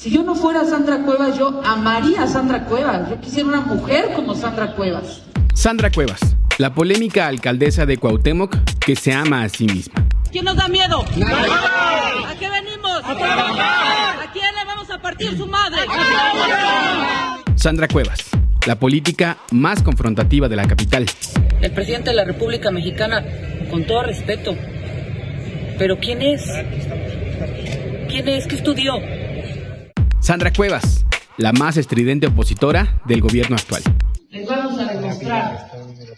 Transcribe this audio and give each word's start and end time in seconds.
Si 0.00 0.10
yo 0.10 0.22
no 0.22 0.34
fuera 0.34 0.64
Sandra 0.64 1.02
Cuevas, 1.02 1.36
yo 1.36 1.60
amaría 1.62 2.22
a 2.22 2.26
Sandra 2.26 2.64
Cuevas. 2.64 3.10
Yo 3.10 3.20
quisiera 3.20 3.46
una 3.46 3.60
mujer 3.60 4.14
como 4.16 4.34
Sandra 4.34 4.74
Cuevas. 4.74 5.20
Sandra 5.52 5.90
Cuevas, 5.90 6.20
la 6.56 6.72
polémica 6.72 7.26
alcaldesa 7.26 7.84
de 7.84 7.98
Cuauhtémoc 7.98 8.56
que 8.78 8.96
se 8.96 9.12
ama 9.12 9.42
a 9.42 9.50
sí 9.50 9.66
misma. 9.66 10.06
¿Quién 10.32 10.46
nos 10.46 10.56
da 10.56 10.68
miedo? 10.68 11.02
¿A 11.02 12.34
qué 12.38 12.48
venimos? 12.48 12.96
¡A 13.04 13.14
trabajar! 13.14 14.26
¿A 14.26 14.32
quién 14.32 14.46
le 14.54 14.64
vamos 14.64 14.90
a 14.90 15.02
partir 15.02 15.36
su 15.36 15.46
madre? 15.46 15.80
Sandra 17.56 17.86
Cuevas, 17.86 18.20
la 18.66 18.76
política 18.76 19.36
más 19.50 19.82
confrontativa 19.82 20.48
de 20.48 20.56
la 20.56 20.66
capital. 20.66 21.04
El 21.60 21.72
presidente 21.72 22.08
de 22.08 22.16
la 22.16 22.24
República 22.24 22.70
Mexicana, 22.70 23.22
con 23.70 23.84
todo 23.84 24.04
respeto, 24.04 24.56
pero 25.76 25.98
¿quién 25.98 26.22
es? 26.22 26.42
¿Quién 28.08 28.28
es? 28.28 28.46
¿Qué 28.46 28.54
estudió? 28.54 28.94
Sandra 30.20 30.52
Cuevas, 30.52 31.06
la 31.38 31.52
más 31.52 31.78
estridente 31.78 32.26
opositora 32.26 33.00
del 33.06 33.22
gobierno 33.22 33.56
actual. 33.56 33.82
Les 34.28 34.46
vamos 34.46 34.78
a 34.78 34.92
demostrar 34.92 35.70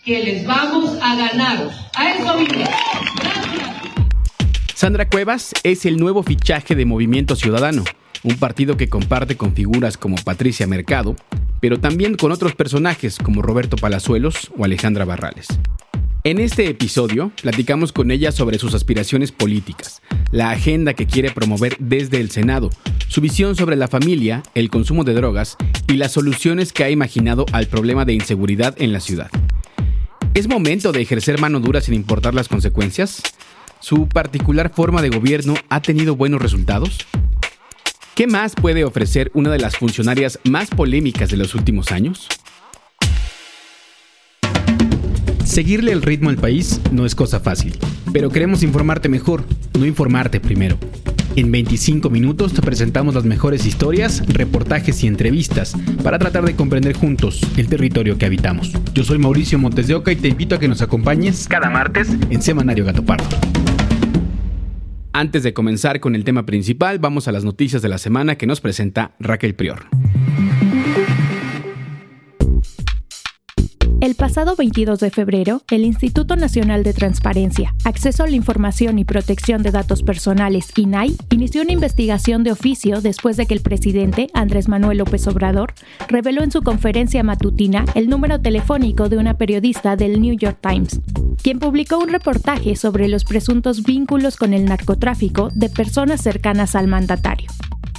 que 0.04 0.24
les 0.24 0.44
vamos 0.44 0.98
a 1.00 1.14
ganar. 1.14 1.70
A 1.94 2.10
eso 2.10 2.36
vine. 2.36 2.58
Gracias. 2.58 3.72
Sandra 4.74 5.08
Cuevas 5.08 5.52
es 5.62 5.86
el 5.86 5.98
nuevo 5.98 6.24
fichaje 6.24 6.74
de 6.74 6.84
Movimiento 6.84 7.36
Ciudadano, 7.36 7.84
un 8.24 8.36
partido 8.36 8.76
que 8.76 8.88
comparte 8.88 9.36
con 9.36 9.54
figuras 9.54 9.96
como 9.96 10.16
Patricia 10.16 10.66
Mercado, 10.66 11.14
pero 11.60 11.78
también 11.78 12.16
con 12.16 12.32
otros 12.32 12.56
personajes 12.56 13.18
como 13.18 13.40
Roberto 13.40 13.76
Palazuelos 13.76 14.50
o 14.58 14.64
Alejandra 14.64 15.04
Barrales. 15.04 15.46
En 16.24 16.38
este 16.38 16.68
episodio 16.68 17.32
platicamos 17.42 17.90
con 17.90 18.12
ella 18.12 18.30
sobre 18.30 18.56
sus 18.60 18.74
aspiraciones 18.74 19.32
políticas, 19.32 20.02
la 20.30 20.50
agenda 20.50 20.94
que 20.94 21.08
quiere 21.08 21.32
promover 21.32 21.76
desde 21.80 22.20
el 22.20 22.30
Senado, 22.30 22.70
su 23.08 23.20
visión 23.20 23.56
sobre 23.56 23.74
la 23.74 23.88
familia, 23.88 24.44
el 24.54 24.70
consumo 24.70 25.02
de 25.02 25.14
drogas 25.14 25.56
y 25.88 25.94
las 25.94 26.12
soluciones 26.12 26.72
que 26.72 26.84
ha 26.84 26.90
imaginado 26.90 27.44
al 27.50 27.66
problema 27.66 28.04
de 28.04 28.12
inseguridad 28.12 28.80
en 28.80 28.92
la 28.92 29.00
ciudad. 29.00 29.32
¿Es 30.34 30.46
momento 30.46 30.92
de 30.92 31.02
ejercer 31.02 31.40
mano 31.40 31.58
dura 31.58 31.80
sin 31.80 31.94
importar 31.94 32.34
las 32.34 32.46
consecuencias? 32.46 33.20
¿Su 33.80 34.06
particular 34.06 34.72
forma 34.72 35.02
de 35.02 35.10
gobierno 35.10 35.54
ha 35.70 35.82
tenido 35.82 36.14
buenos 36.14 36.40
resultados? 36.40 36.98
¿Qué 38.14 38.28
más 38.28 38.54
puede 38.54 38.84
ofrecer 38.84 39.32
una 39.34 39.50
de 39.50 39.58
las 39.58 39.76
funcionarias 39.76 40.38
más 40.44 40.70
polémicas 40.70 41.30
de 41.30 41.36
los 41.36 41.56
últimos 41.56 41.90
años? 41.90 42.28
Seguirle 45.52 45.92
el 45.92 46.00
ritmo 46.00 46.30
al 46.30 46.38
país 46.38 46.80
no 46.92 47.04
es 47.04 47.14
cosa 47.14 47.38
fácil, 47.38 47.76
pero 48.10 48.30
queremos 48.30 48.62
informarte 48.62 49.10
mejor, 49.10 49.44
no 49.78 49.84
informarte 49.84 50.40
primero. 50.40 50.78
En 51.36 51.52
25 51.52 52.08
minutos 52.08 52.54
te 52.54 52.62
presentamos 52.62 53.14
las 53.14 53.24
mejores 53.24 53.66
historias, 53.66 54.26
reportajes 54.28 55.04
y 55.04 55.08
entrevistas 55.08 55.74
para 56.02 56.18
tratar 56.18 56.46
de 56.46 56.56
comprender 56.56 56.96
juntos 56.96 57.42
el 57.58 57.68
territorio 57.68 58.16
que 58.16 58.24
habitamos. 58.24 58.72
Yo 58.94 59.04
soy 59.04 59.18
Mauricio 59.18 59.58
Montes 59.58 59.88
de 59.88 59.94
Oca 59.94 60.10
y 60.10 60.16
te 60.16 60.28
invito 60.28 60.54
a 60.54 60.58
que 60.58 60.68
nos 60.68 60.80
acompañes 60.80 61.46
cada 61.46 61.68
martes 61.68 62.08
en 62.30 62.40
Semanario 62.40 62.86
Gato 62.86 63.04
Pardo. 63.04 63.26
Antes 65.12 65.42
de 65.42 65.52
comenzar 65.52 66.00
con 66.00 66.14
el 66.14 66.24
tema 66.24 66.46
principal, 66.46 66.98
vamos 66.98 67.28
a 67.28 67.32
las 67.32 67.44
noticias 67.44 67.82
de 67.82 67.90
la 67.90 67.98
semana 67.98 68.36
que 68.36 68.46
nos 68.46 68.62
presenta 68.62 69.14
Raquel 69.20 69.54
Prior. 69.54 69.84
El 74.02 74.16
pasado 74.16 74.56
22 74.56 74.98
de 74.98 75.10
febrero, 75.12 75.62
el 75.70 75.84
Instituto 75.84 76.34
Nacional 76.34 76.82
de 76.82 76.92
Transparencia, 76.92 77.72
Acceso 77.84 78.24
a 78.24 78.26
la 78.26 78.34
Información 78.34 78.98
y 78.98 79.04
Protección 79.04 79.62
de 79.62 79.70
Datos 79.70 80.02
Personales, 80.02 80.72
INAI, 80.76 81.14
inició 81.30 81.62
una 81.62 81.70
investigación 81.70 82.42
de 82.42 82.50
oficio 82.50 83.00
después 83.00 83.36
de 83.36 83.46
que 83.46 83.54
el 83.54 83.60
presidente, 83.60 84.26
Andrés 84.34 84.66
Manuel 84.66 84.98
López 84.98 85.28
Obrador, 85.28 85.74
reveló 86.08 86.42
en 86.42 86.50
su 86.50 86.62
conferencia 86.62 87.22
matutina 87.22 87.84
el 87.94 88.08
número 88.08 88.40
telefónico 88.40 89.08
de 89.08 89.18
una 89.18 89.34
periodista 89.34 89.94
del 89.94 90.20
New 90.20 90.36
York 90.36 90.58
Times, 90.60 91.00
quien 91.40 91.60
publicó 91.60 91.98
un 91.98 92.08
reportaje 92.08 92.74
sobre 92.74 93.06
los 93.06 93.22
presuntos 93.22 93.84
vínculos 93.84 94.36
con 94.36 94.52
el 94.52 94.64
narcotráfico 94.64 95.48
de 95.54 95.68
personas 95.68 96.20
cercanas 96.20 96.74
al 96.74 96.88
mandatario. 96.88 97.52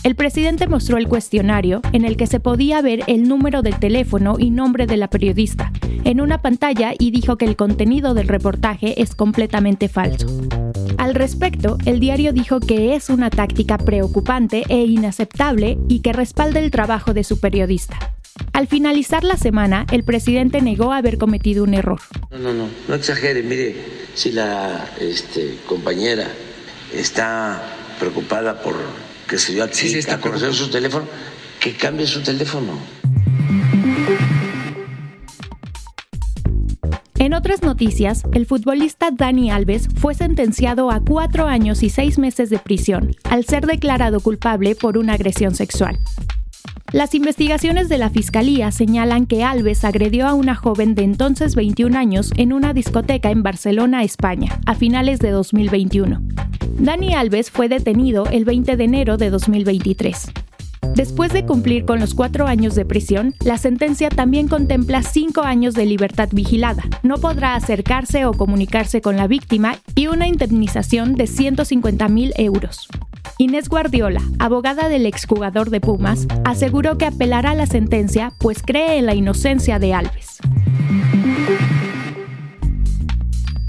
El 0.04 0.16
presidente 0.16 0.68
mostró 0.68 0.98
el 0.98 1.08
cuestionario 1.08 1.82
en 1.94 2.04
el 2.04 2.18
que 2.18 2.28
se 2.28 2.42
podía 2.42 2.82
ver 2.82 3.04
el 3.08 3.24
número 3.24 3.62
de 3.62 3.72
teléfono 3.72 4.36
y 4.38 4.50
nombre 4.50 4.86
de 4.86 4.98
la 4.98 5.10
periodista 5.10 5.72
en 6.04 6.20
una 6.20 6.42
pantalla 6.42 6.92
y 7.00 7.12
dijo 7.12 7.38
que 7.38 7.46
el 7.46 7.56
contenido 7.56 8.14
del 8.14 8.28
reportaje 8.28 9.02
es 9.02 9.16
completamente 9.16 9.88
falso. 9.88 10.28
Al 10.98 11.16
respecto, 11.16 11.78
el 11.86 12.02
diario 12.02 12.34
dijo 12.34 12.60
que 12.60 12.96
es 12.96 13.10
una 13.10 13.30
táctica 13.30 13.78
preocupante 13.78 14.64
e 14.68 14.84
inaceptable 14.84 15.78
y 15.88 16.02
que 16.02 16.12
respalda 16.12 16.60
el 16.60 16.70
trabajo 16.70 17.14
de 17.14 17.24
su 17.24 17.40
periodista. 17.40 17.98
Al 18.52 18.68
finalizar 18.68 19.24
la 19.24 19.38
semana, 19.38 19.86
el 19.90 20.04
presidente 20.04 20.62
negó 20.62 20.92
haber 20.92 21.18
cometido 21.18 21.64
un 21.64 21.76
error. 21.76 22.02
No, 22.30 22.40
no, 22.40 22.54
no, 22.54 22.68
no 22.90 22.96
exagere. 22.96 23.42
Mire, 23.42 23.76
si 24.16 24.34
la 24.34 24.86
este, 25.00 25.60
compañera 25.66 26.28
está 26.94 27.64
preocupada 28.00 28.62
por 28.62 28.76
que 29.34 29.40
se 29.40 29.52
dio 29.52 29.64
a, 29.64 29.68
Sí, 29.68 29.90
sí, 29.90 29.98
está 29.98 30.14
a 30.14 30.22
conocer 30.22 30.54
su 30.54 30.70
teléfono, 30.70 31.08
que 31.60 31.74
cambie 31.74 32.06
su 32.06 32.22
teléfono. 32.22 32.78
En 37.18 37.34
otras 37.34 37.64
noticias, 37.64 38.26
el 38.34 38.46
futbolista 38.46 39.10
Dani 39.10 39.50
Alves 39.50 39.88
fue 39.96 40.14
sentenciado 40.14 40.92
a 40.92 41.00
cuatro 41.00 41.48
años 41.48 41.82
y 41.82 41.90
seis 41.90 42.20
meses 42.20 42.52
de 42.52 42.60
prisión 42.60 43.16
al 43.24 43.44
ser 43.46 43.66
declarado 43.66 44.20
culpable 44.20 44.76
por 44.76 45.00
una 45.00 45.14
agresión 45.14 45.56
sexual. 45.56 45.98
Las 46.92 47.16
investigaciones 47.16 47.90
de 47.90 47.98
la 47.98 48.12
Fiscalía 48.12 48.72
señalan 48.72 49.26
que 49.26 49.44
Alves 49.44 49.84
agredió 49.84 50.28
a 50.28 50.36
una 50.36 50.54
joven 50.54 50.94
de 50.94 51.02
entonces 51.02 51.56
21 51.56 51.98
años 51.98 52.32
en 52.38 52.54
una 52.54 52.72
discoteca 52.72 53.32
en 53.32 53.42
Barcelona, 53.42 54.04
España, 54.04 54.60
a 54.68 54.76
finales 54.76 55.18
de 55.18 55.32
2021. 55.32 56.22
Dani 56.80 57.14
Alves 57.14 57.52
fue 57.52 57.70
detenido 57.70 58.26
el 58.32 58.46
20 58.46 58.76
de 58.76 58.84
enero 58.84 59.18
de 59.18 59.30
2023. 59.30 60.32
Después 60.96 61.32
de 61.32 61.46
cumplir 61.46 61.86
con 61.86 62.00
los 62.00 62.14
cuatro 62.14 62.46
años 62.46 62.76
de 62.76 62.86
prisión, 62.86 63.34
la 63.44 63.58
sentencia 63.58 64.10
también 64.10 64.48
contempla 64.48 65.02
cinco 65.02 65.42
años 65.42 65.74
de 65.74 65.86
libertad 65.86 66.30
vigilada. 66.32 66.84
No 67.02 67.18
podrá 67.18 67.56
acercarse 67.56 68.26
o 68.26 68.34
comunicarse 68.34 69.02
con 69.02 69.18
la 69.18 69.28
víctima 69.28 69.78
y 69.96 70.08
una 70.08 70.28
indemnización 70.28 71.16
de 71.16 71.28
150 71.28 72.08
mil 72.10 72.34
euros. 72.38 72.88
Inés 73.40 73.70
Guardiola, 73.70 74.22
abogada 74.38 74.90
del 74.90 75.06
exjugador 75.06 75.70
de 75.70 75.82
Pumas, 75.82 76.28
aseguró 76.44 76.98
que 76.98 77.06
apelará 77.06 77.56
la 77.56 77.66
sentencia 77.66 78.34
pues 78.40 78.62
cree 78.62 78.98
en 78.98 79.06
la 79.06 79.16
inocencia 79.16 79.80
de 79.80 79.94
Alves. 79.94 80.38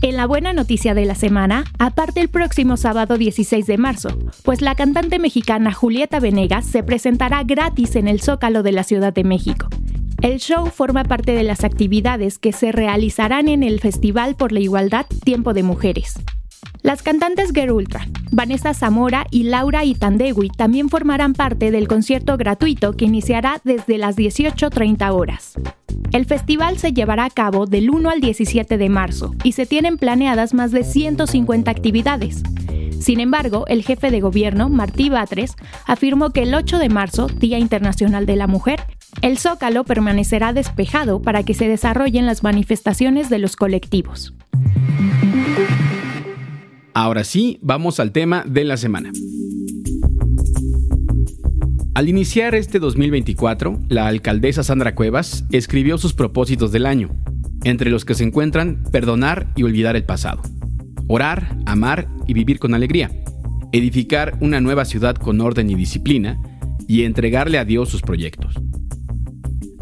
En 0.05 0.19
la 0.19 0.27
buena 0.27 0.53
noticia 0.53 0.93
de 0.93 1.07
la 1.07 1.15
semana, 1.15 1.65
aparte 1.79 2.21
el 2.21 2.29
próximo 2.29 2.77
sábado 2.77 3.17
16 3.17 3.67
de 3.67 3.79
marzo, 3.79 4.11
pues 4.43 4.61
la 4.61 4.75
cantante 4.75 5.19
mexicana 5.19 5.73
Julieta 5.73 6.21
Venegas 6.21 6.67
se 6.67 6.83
presentará 6.83 7.43
gratis 7.43 7.97
en 7.97 8.06
el 8.06 8.21
Zócalo 8.21 8.62
de 8.62 8.73
la 8.73 8.85
Ciudad 8.85 9.15
de 9.15 9.25
México. 9.25 9.67
El 10.21 10.41
show 10.41 10.67
forma 10.67 11.05
parte 11.05 11.33
de 11.33 11.43
las 11.43 11.65
actividades 11.65 12.37
que 12.37 12.53
se 12.53 12.71
realizarán 12.71 13.49
en 13.49 13.62
el 13.62 13.81
Festival 13.81 14.37
por 14.37 14.53
la 14.53 14.61
Igualdad 14.61 15.06
Tiempo 15.25 15.55
de 15.55 15.62
Mujeres. 15.62 16.17
Las 16.85 17.03
cantantes 17.03 17.51
Girl 17.55 17.71
Ultra, 17.71 18.07
Vanessa 18.31 18.75
Zamora 18.75 19.27
y 19.31 19.45
Laura 19.45 19.87
Itandewi 19.87 20.51
también 20.51 20.91
formarán 20.91 21.33
parte 21.33 21.71
del 21.71 21.89
concierto 21.89 22.37
gratuito 22.37 22.93
que 22.93 23.07
iniciará 23.07 23.59
desde 23.65 23.97
las 23.97 24.19
18.30 24.19 25.11
horas. 25.15 25.55
El 26.13 26.27
festival 26.27 26.77
se 26.77 26.93
llevará 26.93 27.25
a 27.25 27.31
cabo 27.31 27.65
del 27.65 27.89
1 27.89 28.11
al 28.11 28.21
17 28.21 28.77
de 28.77 28.89
marzo 28.91 29.35
y 29.43 29.53
se 29.53 29.65
tienen 29.65 29.97
planeadas 29.97 30.53
más 30.53 30.73
de 30.73 30.85
150 30.85 31.71
actividades. 31.71 32.43
Sin 33.01 33.19
embargo, 33.19 33.65
el 33.69 33.83
jefe 33.83 34.11
de 34.11 34.21
gobierno, 34.21 34.69
Martí 34.69 35.09
Batres, 35.09 35.55
afirmó 35.87 36.33
que 36.33 36.43
el 36.43 36.55
8 36.55 36.79
de 36.79 36.91
marzo, 36.91 37.29
Día 37.29 37.59
Internacional 37.59 38.27
de 38.27 38.37
la 38.37 38.47
Mujer, 38.47 38.83
el 39.23 39.39
Zócalo 39.39 39.85
permanecerá 39.85 40.53
despejado 40.53 41.23
para 41.23 41.45
que 41.45 41.55
se 41.55 41.67
desarrollen 41.67 42.27
las 42.27 42.43
manifestaciones 42.43 43.31
de 43.31 43.39
los 43.39 43.57
colectivos. 43.57 44.35
Ahora 46.96 47.25
sí, 47.25 47.58
vamos 47.61 47.99
al 47.99 48.12
tema 48.12 48.44
de 48.46 48.62
la 48.62 48.76
semana. 48.76 49.11
Al 51.94 52.08
iniciar 52.08 52.55
este 52.55 52.79
2024, 52.79 53.81
la 53.88 54.06
alcaldesa 54.06 54.62
Sandra 54.62 54.94
Cuevas 54.94 55.44
escribió 55.50 55.99
sus 55.99 56.14
propósitos 56.14 56.70
del 56.70 56.87
año, 56.87 57.11
entre 57.64 57.91
los 57.91 58.05
que 58.05 58.14
se 58.14 58.23
encuentran 58.23 58.85
perdonar 58.93 59.52
y 59.56 59.64
olvidar 59.64 59.96
el 59.96 60.05
pasado, 60.05 60.43
orar, 61.08 61.58
amar 61.67 62.08
y 62.29 62.32
vivir 62.32 62.61
con 62.61 62.75
alegría, 62.75 63.11
edificar 63.73 64.38
una 64.40 64.61
nueva 64.61 64.85
ciudad 64.85 65.17
con 65.17 65.40
orden 65.40 65.70
y 65.70 65.75
disciplina 65.75 66.40
y 66.87 67.02
entregarle 67.02 67.58
a 67.58 67.64
Dios 67.64 67.88
sus 67.88 68.02
proyectos. 68.02 68.55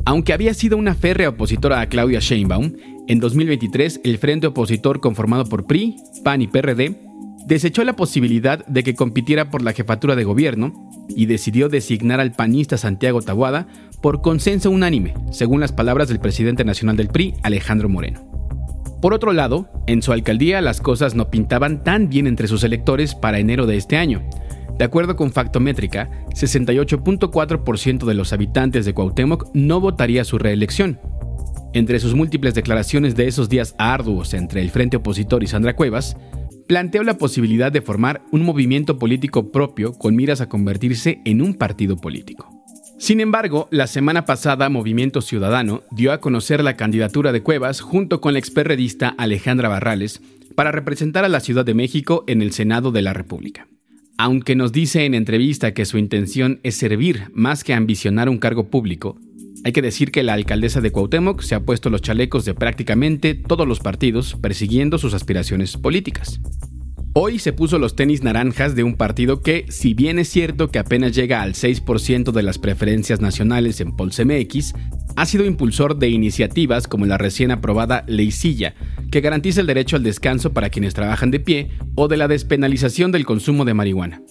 Aunque 0.06 0.32
había 0.32 0.54
sido 0.54 0.78
una 0.78 0.94
férrea 0.94 1.28
opositora 1.28 1.82
a 1.82 1.88
Claudia 1.90 2.20
Sheinbaum, 2.20 2.72
en 3.08 3.20
2023 3.20 4.00
el 4.04 4.18
frente 4.18 4.46
opositor 4.46 5.00
conformado 5.00 5.44
por 5.44 5.66
PRI, 5.66 5.96
PAN 6.24 6.40
y 6.42 6.46
PRD 6.46 7.01
desechó 7.46 7.84
la 7.84 7.96
posibilidad 7.96 8.64
de 8.66 8.82
que 8.82 8.94
compitiera 8.94 9.50
por 9.50 9.62
la 9.62 9.72
jefatura 9.72 10.16
de 10.16 10.24
gobierno 10.24 10.90
y 11.08 11.26
decidió 11.26 11.68
designar 11.68 12.20
al 12.20 12.32
panista 12.32 12.76
Santiago 12.76 13.22
Tabuada 13.22 13.66
por 14.00 14.20
consenso 14.20 14.70
unánime, 14.70 15.14
según 15.30 15.60
las 15.60 15.72
palabras 15.72 16.08
del 16.08 16.20
presidente 16.20 16.64
nacional 16.64 16.96
del 16.96 17.08
PRI, 17.08 17.34
Alejandro 17.42 17.88
Moreno. 17.88 18.20
Por 19.00 19.14
otro 19.14 19.32
lado, 19.32 19.68
en 19.86 20.00
su 20.02 20.12
alcaldía 20.12 20.60
las 20.60 20.80
cosas 20.80 21.14
no 21.14 21.30
pintaban 21.30 21.82
tan 21.82 22.08
bien 22.08 22.26
entre 22.26 22.46
sus 22.46 22.62
electores 22.62 23.14
para 23.14 23.40
enero 23.40 23.66
de 23.66 23.76
este 23.76 23.96
año, 23.96 24.22
de 24.78 24.84
acuerdo 24.84 25.16
con 25.16 25.32
Factométrica, 25.32 26.10
68.4% 26.30 28.04
de 28.04 28.14
los 28.14 28.32
habitantes 28.32 28.84
de 28.84 28.94
Cuauhtémoc 28.94 29.50
no 29.54 29.80
votaría 29.80 30.24
su 30.24 30.38
reelección. 30.38 30.98
Entre 31.74 32.00
sus 32.00 32.14
múltiples 32.14 32.54
declaraciones 32.54 33.14
de 33.14 33.28
esos 33.28 33.48
días 33.48 33.74
arduos 33.78 34.34
entre 34.34 34.60
el 34.60 34.70
Frente 34.70 34.96
Opositor 34.96 35.42
y 35.42 35.46
Sandra 35.46 35.76
Cuevas, 35.76 36.16
planteó 36.72 37.02
la 37.02 37.18
posibilidad 37.18 37.70
de 37.70 37.82
formar 37.82 38.22
un 38.30 38.46
movimiento 38.46 38.98
político 38.98 39.52
propio 39.52 39.92
con 39.92 40.16
miras 40.16 40.40
a 40.40 40.48
convertirse 40.48 41.20
en 41.26 41.42
un 41.42 41.52
partido 41.52 41.98
político. 41.98 42.48
Sin 42.98 43.20
embargo, 43.20 43.68
la 43.70 43.86
semana 43.86 44.24
pasada 44.24 44.70
Movimiento 44.70 45.20
Ciudadano 45.20 45.82
dio 45.90 46.12
a 46.12 46.20
conocer 46.22 46.64
la 46.64 46.74
candidatura 46.78 47.30
de 47.30 47.42
Cuevas 47.42 47.82
junto 47.82 48.22
con 48.22 48.32
la 48.32 48.38
experredista 48.38 49.10
Alejandra 49.18 49.68
Barrales 49.68 50.22
para 50.56 50.72
representar 50.72 51.26
a 51.26 51.28
la 51.28 51.40
Ciudad 51.40 51.66
de 51.66 51.74
México 51.74 52.24
en 52.26 52.40
el 52.40 52.52
Senado 52.52 52.90
de 52.90 53.02
la 53.02 53.12
República. 53.12 53.68
Aunque 54.16 54.56
nos 54.56 54.72
dice 54.72 55.04
en 55.04 55.12
entrevista 55.12 55.74
que 55.74 55.84
su 55.84 55.98
intención 55.98 56.58
es 56.62 56.74
servir 56.74 57.24
más 57.34 57.64
que 57.64 57.74
ambicionar 57.74 58.30
un 58.30 58.38
cargo 58.38 58.70
público, 58.70 59.18
hay 59.64 59.72
que 59.72 59.82
decir 59.82 60.10
que 60.10 60.22
la 60.22 60.32
alcaldesa 60.34 60.80
de 60.80 60.90
Cuauhtémoc 60.90 61.42
se 61.42 61.54
ha 61.54 61.60
puesto 61.60 61.88
los 61.88 62.02
chalecos 62.02 62.44
de 62.44 62.54
prácticamente 62.54 63.34
todos 63.34 63.66
los 63.66 63.80
partidos 63.80 64.36
persiguiendo 64.40 64.98
sus 64.98 65.14
aspiraciones 65.14 65.76
políticas. 65.76 66.40
Hoy 67.14 67.38
se 67.38 67.52
puso 67.52 67.78
los 67.78 67.94
tenis 67.94 68.22
naranjas 68.22 68.74
de 68.74 68.84
un 68.84 68.96
partido 68.96 69.42
que, 69.42 69.66
si 69.68 69.92
bien 69.92 70.18
es 70.18 70.28
cierto 70.28 70.70
que 70.70 70.78
apenas 70.78 71.14
llega 71.14 71.42
al 71.42 71.52
6% 71.52 72.32
de 72.32 72.42
las 72.42 72.58
preferencias 72.58 73.20
nacionales 73.20 73.82
en 73.82 73.90
MX, 73.90 74.72
ha 75.14 75.26
sido 75.26 75.44
impulsor 75.44 75.98
de 75.98 76.08
iniciativas 76.08 76.88
como 76.88 77.04
la 77.04 77.18
recién 77.18 77.50
aprobada 77.50 78.04
Ley 78.08 78.30
Silla, 78.30 78.74
que 79.10 79.20
garantiza 79.20 79.60
el 79.60 79.66
derecho 79.66 79.96
al 79.96 80.02
descanso 80.02 80.54
para 80.54 80.70
quienes 80.70 80.94
trabajan 80.94 81.30
de 81.30 81.40
pie, 81.40 81.70
o 81.96 82.08
de 82.08 82.16
la 82.16 82.28
despenalización 82.28 83.12
del 83.12 83.26
consumo 83.26 83.66
de 83.66 83.74
marihuana. 83.74 84.22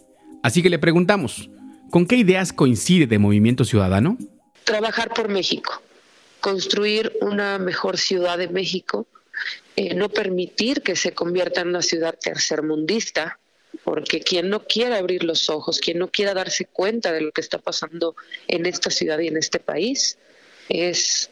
Así 0.41 0.63
que 0.63 0.71
le 0.71 0.79
preguntamos, 0.79 1.51
¿con 1.91 2.07
qué 2.07 2.17
ideas 2.17 2.51
coincide 2.51 3.05
de 3.05 3.19
Movimiento 3.19 3.63
Ciudadano? 3.63 4.17
Trabajar 4.63 5.13
por 5.13 5.27
México, 5.27 5.81
construir 6.39 7.17
una 7.21 7.57
mejor 7.57 7.97
ciudad 7.97 8.37
de 8.37 8.47
México, 8.47 9.07
eh, 9.75 9.95
no 9.95 10.09
permitir 10.09 10.81
que 10.81 10.95
se 10.95 11.13
convierta 11.13 11.61
en 11.61 11.69
una 11.69 11.81
ciudad 11.81 12.15
tercermundista, 12.19 13.39
porque 13.83 14.21
quien 14.21 14.49
no 14.49 14.65
quiera 14.65 14.97
abrir 14.97 15.23
los 15.23 15.49
ojos, 15.49 15.79
quien 15.79 15.97
no 15.97 16.09
quiera 16.09 16.33
darse 16.33 16.65
cuenta 16.65 17.11
de 17.11 17.21
lo 17.21 17.31
que 17.31 17.41
está 17.41 17.57
pasando 17.57 18.15
en 18.47 18.65
esta 18.65 18.91
ciudad 18.91 19.17
y 19.19 19.27
en 19.27 19.37
este 19.37 19.59
país, 19.59 20.17
es 20.69 21.30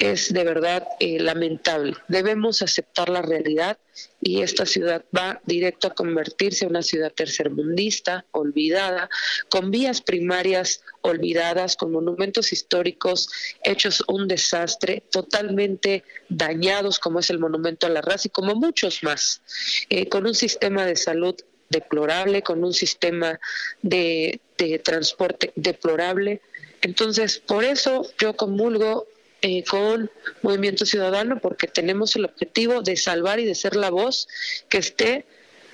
es 0.00 0.32
de 0.32 0.44
verdad 0.44 0.88
eh, 0.98 1.20
lamentable. 1.20 1.94
Debemos 2.08 2.62
aceptar 2.62 3.10
la 3.10 3.20
realidad 3.20 3.78
y 4.22 4.40
esta 4.40 4.64
ciudad 4.64 5.04
va 5.16 5.42
directo 5.44 5.88
a 5.88 5.94
convertirse 5.94 6.64
en 6.64 6.70
una 6.70 6.82
ciudad 6.82 7.12
tercermundista, 7.12 8.24
olvidada, 8.30 9.10
con 9.50 9.70
vías 9.70 10.00
primarias 10.00 10.82
olvidadas, 11.02 11.76
con 11.76 11.92
monumentos 11.92 12.50
históricos 12.52 13.28
hechos 13.62 14.02
un 14.08 14.26
desastre, 14.26 15.02
totalmente 15.10 16.02
dañados 16.30 16.98
como 16.98 17.20
es 17.20 17.28
el 17.28 17.38
monumento 17.38 17.86
a 17.86 17.90
la 17.90 18.00
raza 18.00 18.28
y 18.28 18.30
como 18.30 18.54
muchos 18.54 19.02
más, 19.02 19.42
eh, 19.90 20.08
con 20.08 20.26
un 20.26 20.34
sistema 20.34 20.86
de 20.86 20.96
salud 20.96 21.34
deplorable, 21.68 22.42
con 22.42 22.64
un 22.64 22.72
sistema 22.72 23.38
de, 23.82 24.40
de 24.56 24.78
transporte 24.78 25.52
deplorable. 25.56 26.40
Entonces, 26.80 27.38
por 27.38 27.64
eso 27.64 28.10
yo 28.18 28.34
comulgo 28.34 29.06
eh, 29.42 29.64
con 29.64 30.10
Movimiento 30.42 30.84
Ciudadano 30.84 31.38
porque 31.40 31.66
tenemos 31.66 32.14
el 32.16 32.26
objetivo 32.26 32.82
de 32.82 32.96
salvar 32.96 33.40
y 33.40 33.44
de 33.44 33.54
ser 33.54 33.76
la 33.76 33.90
voz 33.90 34.28
que 34.68 34.78
esté 34.78 35.24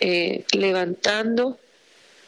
eh, 0.01 0.45
levantando 0.53 1.59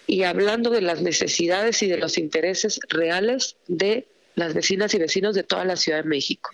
y 0.06 0.23
hablando 0.23 0.70
de 0.70 0.81
las 0.81 1.02
necesidades 1.02 1.82
y 1.82 1.87
de 1.87 1.99
los 1.99 2.19
intereses 2.19 2.81
reales 2.88 3.56
de 3.69 4.06
las 4.35 4.55
vecinas 4.55 4.94
y 4.94 4.99
vecinos 4.99 5.35
de 5.35 5.43
toda 5.43 5.64
la 5.64 5.76
Ciudad 5.76 6.02
de 6.02 6.08
México. 6.08 6.50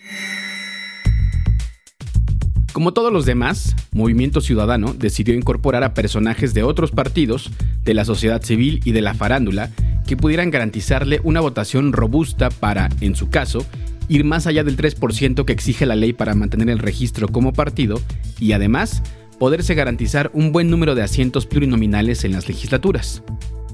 Como 2.75 2.93
todos 2.93 3.13
los 3.13 3.25
demás, 3.25 3.77
Movimiento 3.93 4.41
Ciudadano 4.41 4.95
decidió 4.95 5.33
incorporar 5.35 5.85
a 5.85 5.95
personajes 5.95 6.55
de 6.55 6.65
otros 6.65 6.91
partidos, 6.91 7.53
de 7.85 7.95
la 7.95 8.05
sociedad 8.05 8.43
civil 8.43 8.81
y 8.85 8.91
de 8.91 9.01
la 9.01 9.15
farándula, 9.15 9.71
que 10.09 10.17
pudieran 10.17 10.51
garantizarle 10.51 11.21
una 11.23 11.41
votación 11.41 11.93
robusta 11.93 12.51
para, 12.51 12.89
en 13.01 13.15
su 13.15 13.31
caso, 13.31 13.65
ir 14.09 14.25
más 14.25 14.47
allá 14.47 14.65
del 14.65 14.77
3% 14.77 15.45
que 15.45 15.53
exige 15.53 15.87
la 15.87 15.97
ley 15.97 16.13
para 16.13 16.35
mantener 16.35 16.71
el 16.71 16.79
registro 16.79 17.29
como 17.29 17.53
partido 17.53 18.01
y 18.41 18.53
además 18.53 19.03
poderse 19.39 19.75
garantizar 19.75 20.31
un 20.33 20.53
buen 20.53 20.71
número 20.71 20.95
de 20.95 21.03
asientos 21.03 21.47
plurinominales 21.47 22.25
en 22.25 22.33
las 22.33 22.49
legislaturas. 22.49 23.23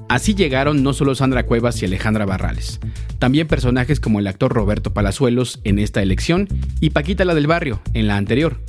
Así 0.09 0.35
llegaron 0.35 0.83
no 0.83 0.91
solo 0.93 1.15
Sandra 1.15 1.45
Cuevas 1.45 1.81
y 1.81 1.85
Alejandra 1.85 2.25
Barrales, 2.25 2.81
también 3.17 3.47
personajes 3.47 3.99
como 3.99 4.19
el 4.19 4.27
actor 4.27 4.51
Roberto 4.51 4.93
Palazuelos 4.93 5.61
en 5.63 5.79
esta 5.79 6.01
elección 6.01 6.49
y 6.81 6.89
Paquita 6.89 7.23
la 7.23 7.33
del 7.33 7.47
Barrio 7.47 7.81
en 7.93 8.07
la 8.07 8.17
anterior. 8.17 8.59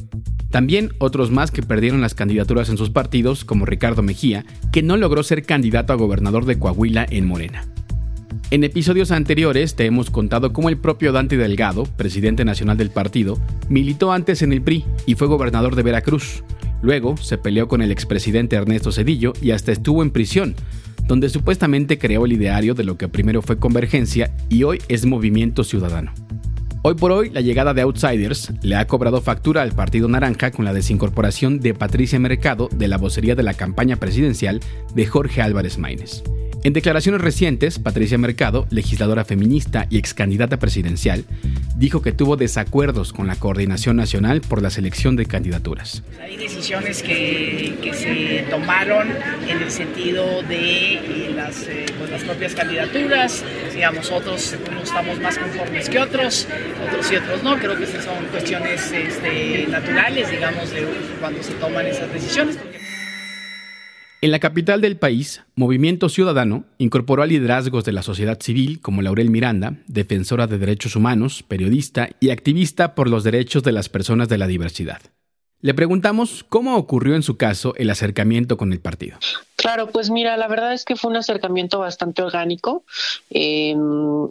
También 0.52 0.92
otros 0.98 1.30
más 1.30 1.50
que 1.50 1.62
perdieron 1.62 2.02
las 2.02 2.14
candidaturas 2.14 2.68
en 2.68 2.76
sus 2.76 2.90
partidos, 2.90 3.44
como 3.44 3.64
Ricardo 3.64 4.02
Mejía, 4.02 4.44
que 4.70 4.82
no 4.82 4.96
logró 4.98 5.22
ser 5.22 5.44
candidato 5.44 5.94
a 5.94 5.96
gobernador 5.96 6.44
de 6.44 6.58
Coahuila 6.58 7.06
en 7.10 7.26
Morena. 7.26 7.64
En 8.50 8.64
episodios 8.64 9.10
anteriores 9.10 9.74
te 9.76 9.86
hemos 9.86 10.10
contado 10.10 10.52
cómo 10.52 10.68
el 10.68 10.76
propio 10.76 11.12
Dante 11.12 11.36
Delgado, 11.36 11.84
presidente 11.84 12.44
nacional 12.44 12.76
del 12.76 12.90
partido, 12.90 13.38
militó 13.68 14.12
antes 14.12 14.42
en 14.42 14.52
el 14.52 14.62
PRI 14.62 14.84
y 15.06 15.14
fue 15.14 15.28
gobernador 15.28 15.76
de 15.76 15.82
Veracruz. 15.82 16.42
Luego 16.82 17.16
se 17.16 17.38
peleó 17.38 17.68
con 17.68 17.80
el 17.80 17.90
expresidente 17.90 18.56
Ernesto 18.56 18.92
Cedillo 18.92 19.32
y 19.40 19.52
hasta 19.52 19.72
estuvo 19.72 20.02
en 20.02 20.10
prisión, 20.10 20.54
donde 21.06 21.28
supuestamente 21.28 21.98
creó 21.98 22.26
el 22.26 22.32
ideario 22.32 22.74
de 22.74 22.84
lo 22.84 22.98
que 22.98 23.08
primero 23.08 23.40
fue 23.40 23.58
Convergencia 23.58 24.34
y 24.48 24.64
hoy 24.64 24.80
es 24.88 25.06
Movimiento 25.06 25.64
Ciudadano. 25.64 26.12
Hoy 26.84 26.94
por 26.94 27.12
hoy, 27.12 27.30
la 27.30 27.40
llegada 27.40 27.74
de 27.74 27.82
Outsiders 27.82 28.52
le 28.60 28.74
ha 28.74 28.88
cobrado 28.88 29.20
factura 29.20 29.62
al 29.62 29.70
Partido 29.70 30.08
Naranja 30.08 30.50
con 30.50 30.64
la 30.64 30.72
desincorporación 30.72 31.60
de 31.60 31.74
Patricia 31.74 32.18
Mercado 32.18 32.68
de 32.72 32.88
la 32.88 32.98
vocería 32.98 33.36
de 33.36 33.44
la 33.44 33.54
campaña 33.54 33.96
presidencial 33.96 34.58
de 34.92 35.06
Jorge 35.06 35.42
Álvarez 35.42 35.78
Maínez. 35.78 36.24
En 36.64 36.72
declaraciones 36.72 37.20
recientes, 37.20 37.80
Patricia 37.80 38.18
Mercado, 38.18 38.68
legisladora 38.70 39.24
feminista 39.24 39.88
y 39.90 39.98
ex 39.98 40.14
candidata 40.14 40.58
presidencial, 40.58 41.24
dijo 41.74 42.02
que 42.02 42.12
tuvo 42.12 42.36
desacuerdos 42.36 43.12
con 43.12 43.26
la 43.26 43.34
Coordinación 43.34 43.96
Nacional 43.96 44.42
por 44.42 44.62
la 44.62 44.70
selección 44.70 45.16
de 45.16 45.26
candidaturas. 45.26 46.04
Hay 46.22 46.36
decisiones 46.36 47.02
que, 47.02 47.90
se 47.92 48.46
tomaron 48.48 49.08
en 49.48 49.60
el 49.60 49.70
sentido 49.72 50.42
de 50.44 50.94
eh, 50.94 51.32
las, 51.34 51.66
eh, 51.66 51.84
pues, 51.98 52.10
las, 52.10 52.22
propias 52.22 52.54
candidaturas, 52.54 53.44
digamos, 53.74 54.12
otros 54.12 54.56
estamos 54.84 55.18
más 55.20 55.38
conformes 55.38 55.88
que 55.88 55.98
otros, 55.98 56.46
otros 56.86 57.10
y 57.10 57.16
otros 57.16 57.42
no, 57.42 57.58
creo 57.58 57.76
que 57.76 57.84
esas 57.84 58.04
son 58.04 58.24
cuestiones 58.30 58.92
este, 58.92 59.66
naturales, 59.68 60.30
digamos, 60.30 60.70
de 60.70 60.86
cuando 61.18 61.42
se 61.42 61.54
toman 61.54 61.86
esas 61.86 62.12
decisiones. 62.12 62.56
En 64.24 64.30
la 64.30 64.38
capital 64.38 64.80
del 64.80 64.96
país, 64.96 65.42
Movimiento 65.56 66.08
Ciudadano 66.08 66.64
incorporó 66.78 67.24
a 67.24 67.26
liderazgos 67.26 67.84
de 67.84 67.90
la 67.90 68.04
sociedad 68.04 68.40
civil 68.40 68.80
como 68.80 69.02
Laurel 69.02 69.30
Miranda, 69.30 69.78
defensora 69.88 70.46
de 70.46 70.58
derechos 70.58 70.94
humanos, 70.94 71.42
periodista 71.42 72.08
y 72.20 72.30
activista 72.30 72.94
por 72.94 73.10
los 73.10 73.24
derechos 73.24 73.64
de 73.64 73.72
las 73.72 73.88
personas 73.88 74.28
de 74.28 74.38
la 74.38 74.46
diversidad. 74.46 75.02
Le 75.60 75.74
preguntamos 75.74 76.44
cómo 76.48 76.76
ocurrió 76.76 77.16
en 77.16 77.24
su 77.24 77.36
caso 77.36 77.74
el 77.76 77.90
acercamiento 77.90 78.56
con 78.56 78.72
el 78.72 78.78
partido. 78.78 79.18
Claro, 79.56 79.88
pues 79.90 80.08
mira, 80.08 80.36
la 80.36 80.46
verdad 80.46 80.72
es 80.72 80.84
que 80.84 80.94
fue 80.94 81.10
un 81.10 81.16
acercamiento 81.16 81.80
bastante 81.80 82.22
orgánico. 82.22 82.84
Em, 83.28 84.28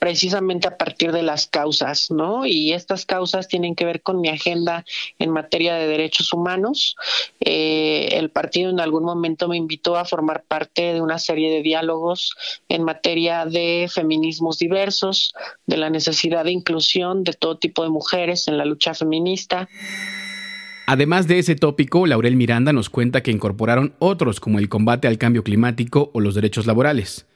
precisamente 0.00 0.66
a 0.66 0.78
partir 0.78 1.12
de 1.12 1.22
las 1.22 1.46
causas, 1.46 2.10
¿no? 2.10 2.46
Y 2.46 2.72
estas 2.72 3.04
causas 3.04 3.48
tienen 3.48 3.74
que 3.76 3.84
ver 3.84 4.00
con 4.00 4.20
mi 4.22 4.30
agenda 4.30 4.86
en 5.18 5.30
materia 5.30 5.74
de 5.74 5.86
derechos 5.86 6.32
humanos. 6.32 6.96
Eh, 7.38 8.08
el 8.12 8.30
partido 8.30 8.70
en 8.70 8.80
algún 8.80 9.04
momento 9.04 9.46
me 9.46 9.58
invitó 9.58 9.96
a 9.96 10.06
formar 10.06 10.42
parte 10.48 10.94
de 10.94 11.02
una 11.02 11.18
serie 11.18 11.50
de 11.50 11.62
diálogos 11.62 12.34
en 12.70 12.82
materia 12.82 13.44
de 13.44 13.90
feminismos 13.92 14.58
diversos, 14.58 15.34
de 15.66 15.76
la 15.76 15.90
necesidad 15.90 16.44
de 16.44 16.52
inclusión 16.52 17.22
de 17.22 17.34
todo 17.34 17.58
tipo 17.58 17.82
de 17.82 17.90
mujeres 17.90 18.48
en 18.48 18.56
la 18.56 18.64
lucha 18.64 18.94
feminista. 18.94 19.68
Además 20.86 21.28
de 21.28 21.38
ese 21.38 21.56
tópico, 21.56 22.06
Laurel 22.06 22.36
Miranda 22.36 22.72
nos 22.72 22.88
cuenta 22.88 23.22
que 23.22 23.30
incorporaron 23.30 23.94
otros 23.98 24.40
como 24.40 24.58
el 24.58 24.70
combate 24.70 25.08
al 25.08 25.18
cambio 25.18 25.44
climático 25.44 26.10
o 26.14 26.20
los 26.20 26.34
derechos 26.34 26.66
laborales. 26.66 27.26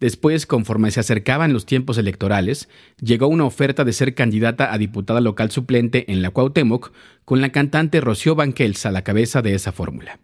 Después, 0.00 0.46
conforme 0.46 0.90
se 0.90 1.00
acercaban 1.00 1.52
los 1.52 1.66
tiempos 1.66 1.98
electorales, 1.98 2.68
llegó 3.00 3.26
una 3.26 3.44
oferta 3.44 3.84
de 3.84 3.92
ser 3.92 4.14
candidata 4.14 4.72
a 4.72 4.78
diputada 4.78 5.20
local 5.20 5.50
suplente 5.50 6.10
en 6.12 6.22
la 6.22 6.30
Cuauhtémoc 6.30 6.92
con 7.24 7.40
la 7.40 7.50
cantante 7.50 8.00
Rocío 8.00 8.34
Banquels 8.34 8.86
a 8.86 8.92
la 8.92 9.02
cabeza 9.02 9.42
de 9.42 9.54
esa 9.54 9.72
fórmula. 9.72 10.20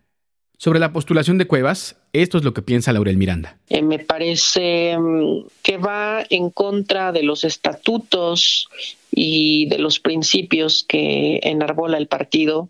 Sobre 0.56 0.78
la 0.78 0.92
postulación 0.92 1.36
de 1.36 1.46
Cuevas, 1.46 1.96
esto 2.12 2.38
es 2.38 2.44
lo 2.44 2.54
que 2.54 2.62
piensa 2.62 2.92
Laurel 2.92 3.16
Miranda. 3.16 3.58
Eh, 3.68 3.82
me 3.82 3.98
parece 3.98 4.96
mm, 4.96 5.46
que 5.62 5.78
va 5.78 6.24
en 6.30 6.50
contra 6.50 7.10
de 7.10 7.24
los 7.24 7.42
estatutos 7.42 8.68
y 9.10 9.66
de 9.66 9.78
los 9.78 9.98
principios 9.98 10.84
que 10.84 11.40
enarbola 11.42 11.98
el 11.98 12.06
partido 12.06 12.68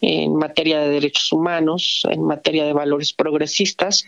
en 0.00 0.36
materia 0.36 0.80
de 0.80 0.88
derechos 0.88 1.32
humanos, 1.32 2.06
en 2.08 2.22
materia 2.22 2.64
de 2.64 2.72
valores 2.72 3.12
progresistas. 3.12 4.06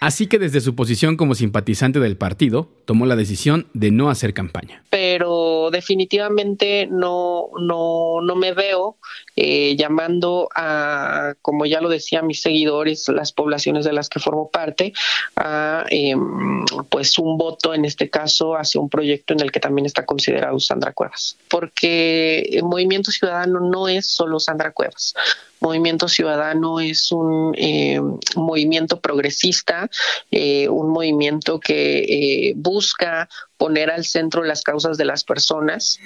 Así 0.00 0.26
que 0.26 0.38
desde 0.38 0.60
su 0.60 0.74
posición 0.74 1.16
como 1.16 1.34
simpatizante 1.34 2.00
del 2.00 2.16
partido, 2.16 2.68
tomó 2.84 3.06
la 3.06 3.16
decisión 3.16 3.66
de 3.72 3.90
no 3.90 4.10
hacer 4.10 4.34
campaña. 4.34 4.84
Pero 4.90 5.70
definitivamente 5.72 6.86
no, 6.90 7.48
no, 7.58 8.20
no 8.22 8.36
me 8.36 8.52
veo 8.52 8.98
eh, 9.36 9.76
llamando 9.76 10.48
a, 10.54 11.34
como 11.42 11.66
ya 11.66 11.80
lo 11.80 11.88
decía 11.88 12.22
mis 12.22 12.42
seguidores, 12.42 13.08
las 13.08 13.32
poblaciones 13.32 13.84
de 13.84 13.92
las 13.92 14.08
que 14.08 14.18
formo 14.18 14.50
parte, 14.50 14.92
a 15.36 15.84
em, 15.90 16.64
pues 16.88 17.18
un 17.18 17.36
voto 17.36 17.74
en 17.74 17.84
este 17.84 18.10
caso 18.10 18.56
hacia 18.56 18.80
un 18.80 18.88
proyecto 18.88 19.34
en 19.34 19.40
el 19.40 19.52
que 19.52 19.60
también 19.60 19.86
está 19.86 20.04
considerado 20.04 20.58
Sandra 20.58 20.92
Cuevas. 20.92 21.36
Porque 21.48 22.40
el 22.52 22.64
Movimiento 22.64 23.10
Ciudadano 23.10 23.60
no 23.60 23.88
es 23.88 24.06
solo 24.06 24.40
Sandra 24.40 24.72
Cuevas. 24.72 25.14
Movimiento 25.60 26.08
Ciudadano 26.08 26.80
es 26.80 27.10
un 27.12 27.54
eh, 27.56 28.00
movimiento 28.36 29.00
progresista, 29.00 29.88
eh, 30.30 30.68
un 30.68 30.90
movimiento 30.90 31.60
que 31.60 31.98
eh, 31.98 32.52
busca 32.56 33.28
poner 33.56 33.90
al 33.90 34.04
centro 34.04 34.44
las 34.44 34.62
causas 34.62 34.98
de 34.98 35.06
las 35.06 35.24
personas. 35.24 35.98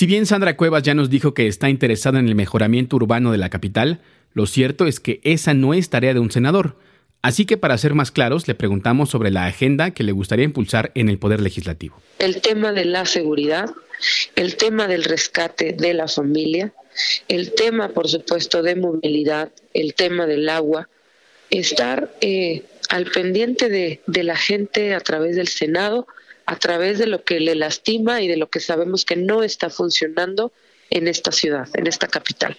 Si 0.00 0.06
bien 0.06 0.24
Sandra 0.24 0.56
Cuevas 0.56 0.82
ya 0.82 0.94
nos 0.94 1.10
dijo 1.10 1.34
que 1.34 1.46
está 1.46 1.68
interesada 1.68 2.18
en 2.20 2.26
el 2.26 2.34
mejoramiento 2.34 2.96
urbano 2.96 3.32
de 3.32 3.36
la 3.36 3.50
capital, 3.50 4.00
lo 4.32 4.46
cierto 4.46 4.86
es 4.86 4.98
que 4.98 5.20
esa 5.24 5.52
no 5.52 5.74
es 5.74 5.90
tarea 5.90 6.14
de 6.14 6.20
un 6.20 6.30
senador. 6.30 6.78
Así 7.20 7.44
que 7.44 7.58
para 7.58 7.76
ser 7.76 7.92
más 7.92 8.10
claros, 8.10 8.48
le 8.48 8.54
preguntamos 8.54 9.10
sobre 9.10 9.30
la 9.30 9.44
agenda 9.44 9.90
que 9.90 10.02
le 10.02 10.12
gustaría 10.12 10.46
impulsar 10.46 10.90
en 10.94 11.10
el 11.10 11.18
Poder 11.18 11.42
Legislativo. 11.42 12.00
El 12.18 12.40
tema 12.40 12.72
de 12.72 12.86
la 12.86 13.04
seguridad, 13.04 13.68
el 14.36 14.56
tema 14.56 14.88
del 14.88 15.04
rescate 15.04 15.74
de 15.74 15.92
la 15.92 16.08
familia, 16.08 16.72
el 17.28 17.52
tema, 17.52 17.90
por 17.90 18.08
supuesto, 18.08 18.62
de 18.62 18.76
movilidad, 18.76 19.52
el 19.74 19.92
tema 19.92 20.24
del 20.24 20.48
agua, 20.48 20.88
estar 21.50 22.10
eh, 22.22 22.62
al 22.88 23.04
pendiente 23.04 23.68
de, 23.68 24.00
de 24.06 24.24
la 24.24 24.36
gente 24.36 24.94
a 24.94 25.00
través 25.00 25.36
del 25.36 25.48
Senado, 25.48 26.06
a 26.50 26.56
través 26.56 26.98
de 26.98 27.06
lo 27.06 27.22
que 27.22 27.38
le 27.38 27.54
lastima 27.54 28.22
y 28.22 28.26
de 28.26 28.36
lo 28.36 28.50
que 28.50 28.58
sabemos 28.58 29.04
que 29.04 29.14
no 29.14 29.44
está 29.44 29.70
funcionando 29.70 30.52
en 30.90 31.06
esta 31.06 31.30
ciudad, 31.30 31.68
en 31.74 31.86
esta 31.86 32.08
capital. 32.08 32.56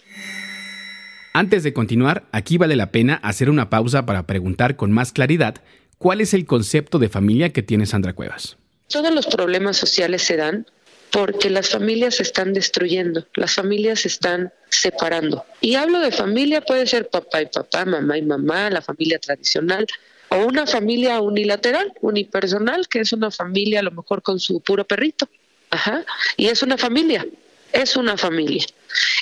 Antes 1.34 1.64
de 1.64 1.74
continuar, 1.74 2.24
aquí 2.32 2.58
vale 2.58 2.78
la 2.78 2.92
pena 2.94 3.16
hacer 3.16 3.50
una 3.50 3.70
pausa 3.70 4.06
para 4.06 4.26
preguntar 4.26 4.78
con 4.78 4.94
más 4.94 5.12
claridad 5.12 5.56
cuál 5.98 6.22
es 6.22 6.34
el 6.34 6.46
concepto 6.46 7.00
de 7.00 7.10
familia 7.10 7.52
que 7.52 7.64
tiene 7.64 7.86
Sandra 7.86 8.14
Cuevas. 8.14 8.56
Todos 8.88 9.14
los 9.14 9.28
problemas 9.28 9.76
sociales 9.76 10.22
se 10.22 10.38
dan 10.38 10.68
porque 11.12 11.50
las 11.50 11.70
familias 11.70 12.16
se 12.16 12.24
están 12.24 12.54
destruyendo, 12.54 13.28
las 13.36 13.54
familias 13.54 14.02
se 14.02 14.08
están 14.08 14.52
separando. 14.70 15.46
Y 15.60 15.76
hablo 15.76 16.00
de 16.00 16.12
familia, 16.12 16.62
puede 16.62 16.88
ser 16.88 17.10
papá 17.10 17.42
y 17.42 17.48
papá, 17.48 17.86
mamá 17.86 18.18
y 18.18 18.22
mamá, 18.22 18.70
la 18.70 18.82
familia 18.82 19.20
tradicional, 19.20 19.86
o 20.30 20.46
una 20.46 20.66
familia 20.66 21.20
unilateral, 21.20 21.92
unipersonal, 22.00 22.88
que 22.88 23.02
es 23.02 23.12
una 23.12 23.30
familia 23.30 23.82
a 23.82 23.84
lo 23.84 23.92
mejor 23.92 24.22
con 24.22 24.40
su 24.40 24.62
puro 24.62 24.86
perrito. 24.86 25.28
Ajá. 25.70 26.06
Y 26.38 26.48
es 26.48 26.64
una 26.64 26.78
familia, 26.78 27.26
es 27.74 27.98
una 27.98 28.16
familia. 28.18 28.66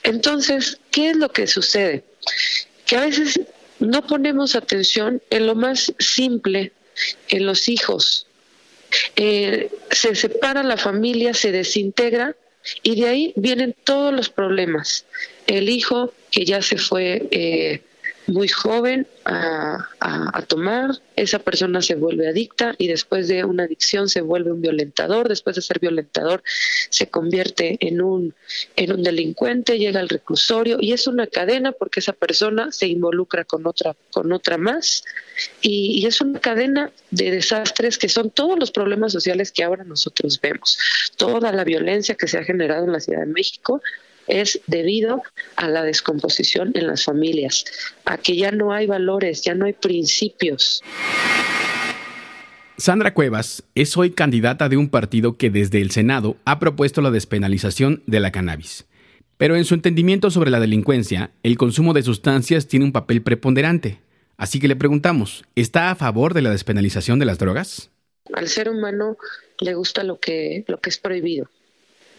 Entonces, 0.03 0.79
¿qué 0.91 1.09
es 1.09 1.17
lo 1.17 1.29
que 1.29 1.47
sucede? 1.47 2.03
Que 2.85 2.97
a 2.97 3.01
veces 3.01 3.39
no 3.79 4.05
ponemos 4.05 4.55
atención 4.55 5.21
en 5.31 5.47
lo 5.47 5.55
más 5.55 5.91
simple, 5.97 6.71
en 7.29 7.45
los 7.47 7.67
hijos, 7.67 8.27
eh, 9.15 9.69
se 9.91 10.15
separa 10.15 10.63
la 10.63 10.77
familia, 10.77 11.33
se 11.33 11.51
desintegra 11.51 12.35
y 12.83 12.99
de 12.99 13.07
ahí 13.07 13.33
vienen 13.35 13.75
todos 13.83 14.13
los 14.13 14.29
problemas. 14.29 15.05
El 15.47 15.69
hijo 15.69 16.13
que 16.31 16.45
ya 16.45 16.61
se 16.61 16.77
fue 16.77 17.27
eh, 17.31 17.81
muy 18.29 18.47
joven 18.47 19.07
a, 19.25 19.87
tomar, 20.47 20.91
esa 21.15 21.39
persona 21.39 21.81
se 21.81 21.95
vuelve 21.95 22.27
adicta 22.27 22.73
y 22.77 22.87
después 22.87 23.27
de 23.27 23.43
una 23.43 23.63
adicción 23.63 24.09
se 24.09 24.21
vuelve 24.21 24.51
un 24.51 24.61
violentador, 24.61 25.27
después 25.27 25.55
de 25.55 25.61
ser 25.61 25.79
violentador 25.79 26.41
se 26.89 27.09
convierte 27.09 27.77
en 27.81 28.01
un, 28.01 28.33
en 28.75 28.93
un 28.93 29.03
delincuente, 29.03 29.77
llega 29.77 29.99
al 29.99 30.09
reclusorio 30.09 30.77
y 30.79 30.93
es 30.93 31.07
una 31.07 31.27
cadena 31.27 31.71
porque 31.71 31.99
esa 31.99 32.13
persona 32.13 32.71
se 32.71 32.87
involucra 32.87 33.43
con 33.43 33.67
otra, 33.67 33.95
con 34.11 34.31
otra 34.31 34.57
más 34.57 35.03
y, 35.61 36.01
y 36.01 36.05
es 36.07 36.21
una 36.21 36.39
cadena 36.39 36.91
de 37.11 37.31
desastres 37.31 37.97
que 37.97 38.09
son 38.09 38.31
todos 38.31 38.57
los 38.57 38.71
problemas 38.71 39.11
sociales 39.11 39.51
que 39.51 39.63
ahora 39.63 39.83
nosotros 39.83 40.39
vemos, 40.41 40.79
toda 41.17 41.51
la 41.51 41.63
violencia 41.63 42.15
que 42.15 42.27
se 42.27 42.37
ha 42.37 42.43
generado 42.43 42.85
en 42.85 42.93
la 42.93 42.99
Ciudad 42.99 43.19
de 43.19 43.27
México 43.27 43.81
es 44.29 44.61
debido 44.67 45.23
a 45.57 45.67
la 45.67 45.83
descomposición 45.83 46.71
en 46.75 46.87
las 46.87 47.03
familias, 47.03 47.65
a 48.05 48.17
que 48.17 48.37
ya 48.37 48.51
no 48.51 48.71
hay 48.71 48.87
valores, 48.87 49.41
ya 49.41 49.55
no 49.55 49.65
hay 49.65 49.73
principios. 49.73 50.81
Sandra 52.77 53.13
Cuevas 53.13 53.63
es 53.75 53.97
hoy 53.97 54.11
candidata 54.11 54.69
de 54.69 54.77
un 54.77 54.89
partido 54.89 55.35
que 55.35 55.49
desde 55.49 55.81
el 55.81 55.91
Senado 55.91 56.37
ha 56.45 56.59
propuesto 56.59 57.01
la 57.01 57.11
despenalización 57.11 58.03
de 58.05 58.21
la 58.21 58.31
cannabis. 58.31 58.85
Pero 59.37 59.57
en 59.57 59.65
su 59.65 59.73
entendimiento 59.73 60.31
sobre 60.31 60.51
la 60.51 60.59
delincuencia, 60.59 61.31
el 61.43 61.57
consumo 61.57 61.93
de 61.93 62.03
sustancias 62.03 62.67
tiene 62.67 62.85
un 62.85 62.91
papel 62.91 63.21
preponderante. 63.21 63.99
Así 64.37 64.59
que 64.59 64.69
le 64.69 64.77
preguntamos, 64.77 65.43
¿está 65.55 65.91
a 65.91 65.95
favor 65.95 66.33
de 66.33 66.41
la 66.41 66.51
despenalización 66.51 67.19
de 67.19 67.25
las 67.25 67.39
drogas? 67.39 67.89
Al 68.33 68.47
ser 68.47 68.69
humano 68.69 69.17
le 69.59 69.73
gusta 69.73 70.03
lo 70.03 70.19
que, 70.19 70.63
lo 70.67 70.79
que 70.79 70.89
es 70.89 70.97
prohibido 70.99 71.49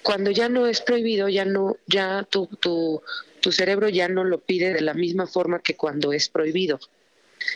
cuando 0.03 0.31
ya 0.31 0.49
no 0.49 0.67
es 0.67 0.81
prohibido, 0.81 1.29
ya 1.29 1.45
no, 1.45 1.77
ya 1.87 2.27
tu, 2.29 2.47
tu, 2.47 3.03
tu 3.41 3.53
cerebro 3.53 3.89
ya 3.89 4.09
no 4.09 4.25
lo 4.25 4.39
pide 4.39 4.73
de 4.73 4.81
la 4.81 4.95
misma 4.95 5.27
forma 5.27 5.61
que 5.61 5.77
cuando 5.77 6.13
es 6.13 6.29
prohibido. 6.29 6.81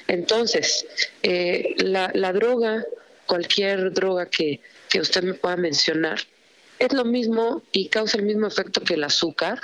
Entonces, 0.08 0.86
eh, 1.22 1.74
la, 1.78 2.10
la, 2.14 2.32
droga, 2.32 2.84
cualquier 3.26 3.92
droga 3.92 4.26
que, 4.26 4.60
que 4.88 5.00
usted 5.00 5.22
me 5.22 5.34
pueda 5.34 5.56
mencionar, 5.56 6.20
es 6.78 6.92
lo 6.92 7.04
mismo 7.04 7.62
y 7.72 7.88
causa 7.88 8.18
el 8.18 8.24
mismo 8.24 8.46
efecto 8.46 8.80
que 8.80 8.94
el 8.94 9.04
azúcar, 9.04 9.60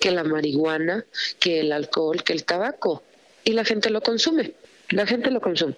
que 0.00 0.10
la 0.10 0.24
marihuana, 0.24 1.04
que 1.38 1.60
el 1.60 1.72
alcohol, 1.72 2.22
que 2.24 2.32
el 2.32 2.44
tabaco. 2.44 3.02
Y 3.44 3.52
la 3.52 3.64
gente 3.64 3.90
lo 3.90 4.00
consume, 4.00 4.54
la 4.90 5.06
gente 5.06 5.30
lo 5.30 5.40
consume. 5.40 5.76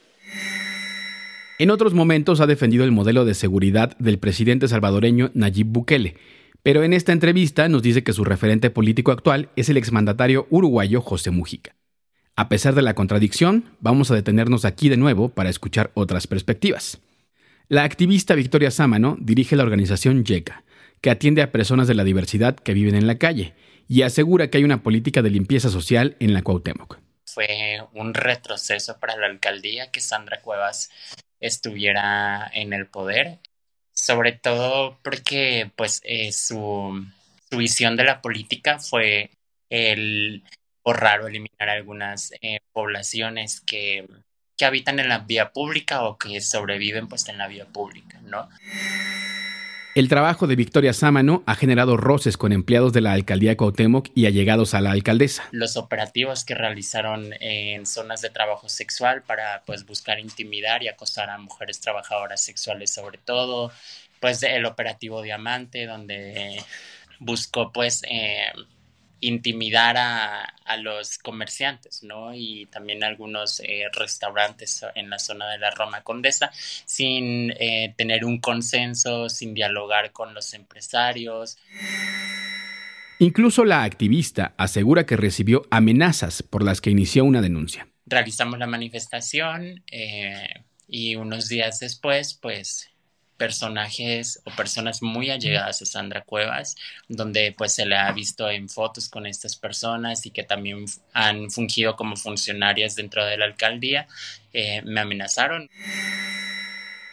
En 1.57 1.71
otros 1.71 1.95
momentos 1.95 2.41
ha 2.41 2.49
defendido 2.49 2.83
el 2.83 2.91
modelo 2.91 3.25
de 3.25 3.35
seguridad 3.35 3.97
del 3.99 4.19
presidente 4.19 4.67
salvadoreño 4.67 5.31
Nayib 5.35 5.69
Bukele, 5.69 6.17
pero 6.65 6.83
en 6.83 6.93
esta 6.93 7.13
entrevista 7.13 7.69
nos 7.69 7.83
dice 7.83 8.03
que 8.03 8.13
su 8.13 8.25
referente 8.25 8.71
político 8.71 9.13
actual 9.13 9.51
es 9.55 9.69
el 9.69 9.77
exmandatario 9.77 10.49
uruguayo 10.51 11.01
José 11.01 11.31
Mujica. 11.31 11.77
A 12.35 12.49
pesar 12.49 12.75
de 12.75 12.83
la 12.83 12.95
contradicción, 12.95 13.67
vamos 13.79 14.11
a 14.11 14.17
detenernos 14.17 14.65
aquí 14.65 14.89
de 14.89 14.97
nuevo 14.97 15.29
para 15.29 15.49
escuchar 15.49 15.93
otras 15.95 16.27
perspectivas. 16.27 17.01
La 17.69 17.85
activista 17.85 18.35
Victoria 18.35 18.73
Sámano 18.73 19.17
dirige 19.21 19.55
la 19.55 19.63
organización 19.63 20.25
YECA, 20.25 20.65
que 21.01 21.11
atiende 21.11 21.43
a 21.43 21.53
personas 21.53 21.87
de 21.87 21.95
la 21.95 22.03
diversidad 22.03 22.57
que 22.57 22.75
viven 22.75 22.97
en 22.97 23.07
la 23.07 23.19
calle, 23.19 23.55
y 23.87 24.03
asegura 24.03 24.51
que 24.51 24.59
hay 24.59 24.65
una 24.65 24.83
política 24.83 25.23
de 25.23 25.31
limpieza 25.31 25.71
social 25.71 26.17
en 26.19 26.33
la 26.33 26.43
Cuauhtémoc. 26.43 27.04
Fue 27.27 27.79
un 27.93 28.15
retroceso 28.15 28.99
para 29.01 29.17
la 29.17 29.27
alcaldía 29.27 29.91
que 29.91 30.01
Sandra 30.01 30.41
Cuevas 30.43 30.91
estuviera 31.41 32.51
en 32.53 32.73
el 32.73 32.87
poder, 32.87 33.39
sobre 33.93 34.33
todo 34.33 34.99
porque 35.03 35.71
pues 35.77 36.01
eh, 36.05 36.33
su, 36.33 37.07
visión 37.51 37.97
de 37.97 38.05
la 38.05 38.21
política 38.21 38.81
fue 38.81 39.31
el 39.71 40.43
borrar 40.83 41.21
o 41.21 41.29
eliminar 41.29 41.69
algunas 41.69 42.33
eh, 42.43 42.59
poblaciones 42.73 43.61
que, 43.61 44.09
que 44.57 44.65
habitan 44.65 44.99
en 44.99 45.09
la 45.09 45.19
vía 45.19 45.53
pública 45.53 46.03
o 46.03 46.19
que 46.19 46.41
sobreviven 46.41 47.09
pues 47.09 47.29
en 47.29 47.39
la 47.39 47.47
vía 47.47 47.67
pública. 47.67 48.21
¿no? 48.23 48.49
El 49.95 50.09
trabajo 50.09 50.49
de 50.49 50.57
Victoria 50.57 50.93
Sámano 50.93 51.45
ha 51.47 51.55
generado 51.55 51.97
roces 51.97 52.37
con 52.37 52.51
empleados 52.51 52.93
de 52.93 53.01
la 53.01 53.13
alcaldía 53.13 53.57
Cuauhtémoc 53.57 54.09
y 54.13 54.27
allegados 54.27 54.75
a 54.75 54.81
la 54.81 54.91
alcaldesa. 54.91 55.45
Los 55.53 55.77
operativos 55.77 56.45
que 56.45 56.57
realizaron 56.57 57.33
en 57.39 57.87
zonas 57.87 58.21
de 58.21 58.31
trabajo 58.31 58.69
sexual 58.69 59.23
para 59.23 59.63
pues 59.65 59.87
buscar 59.87 60.19
intimidar 60.19 60.83
y 60.83 60.89
acosar 60.89 61.31
a 61.31 61.39
mujeres 61.39 61.81
trabajadoras 61.81 62.43
sexuales 62.43 62.93
sobre 62.93 63.19
todo, 63.19 63.71
pues 64.19 64.43
el 64.43 64.67
operativo 64.67 65.23
Diamante 65.23 65.87
donde 65.87 66.61
buscó 67.21 67.71
pues 67.71 68.03
eh, 68.11 68.47
intimidar 69.27 69.97
a, 69.97 70.51
los 70.79 71.19
comerciantes, 71.19 72.03
¿no? 72.03 72.35
Y 72.35 72.67
también 72.67 73.05
algunos 73.05 73.61
eh, 73.61 73.85
restaurantes 73.93 74.85
en 74.97 75.09
la 75.09 75.19
zona 75.19 75.49
de 75.51 75.59
la 75.59 75.71
Roma 75.71 76.03
Condesa, 76.03 76.51
sin 76.85 77.53
eh, 77.53 77.95
tener 77.97 78.25
un 78.25 78.41
consenso, 78.41 79.29
sin 79.29 79.55
dialogar 79.55 80.11
con 80.11 80.35
los 80.35 80.53
empresarios. 80.53 81.59
Incluso 83.21 83.65
la 83.65 83.85
activista 83.85 84.55
asegura 84.57 85.07
que 85.07 85.17
recibió 85.17 85.63
amenazas 85.71 86.43
por 86.43 86.65
las 86.65 86.81
que 86.81 86.91
inició 86.91 87.25
una 87.25 87.41
denuncia. 87.41 87.87
Realizamos 88.07 88.59
la 88.59 88.67
manifestación 88.67 89.85
eh, 89.91 90.65
y 90.89 91.15
unos 91.15 91.49
días 91.49 91.79
después, 91.79 92.35
pues 92.35 92.91
personajes 93.37 94.41
o 94.45 94.51
personas 94.51 95.03
muy 95.03 95.31
allegadas 95.31 95.83
a 95.83 95.87
Sandra 95.87 96.23
Cuevas, 96.23 96.77
donde 97.09 97.55
pues 97.57 97.73
se 97.73 97.87
le 97.87 97.97
ha 97.97 98.11
visto 98.13 98.49
en 98.49 98.69
fotos 98.69 99.09
con 99.09 99.27
estas 99.27 99.57
personas 99.57 100.27
y 100.27 100.31
que 100.31 100.43
también 100.43 100.85
han 101.13 101.51
fungido 101.51 101.97
como 101.97 102.17
funcionarias 102.17 102.97
dentro 102.97 103.25
de 103.25 103.37
la 103.37 103.47
alcaldía, 103.47 104.07
eh, 104.53 104.83
me 104.85 105.01
amenazaron. 105.01 105.69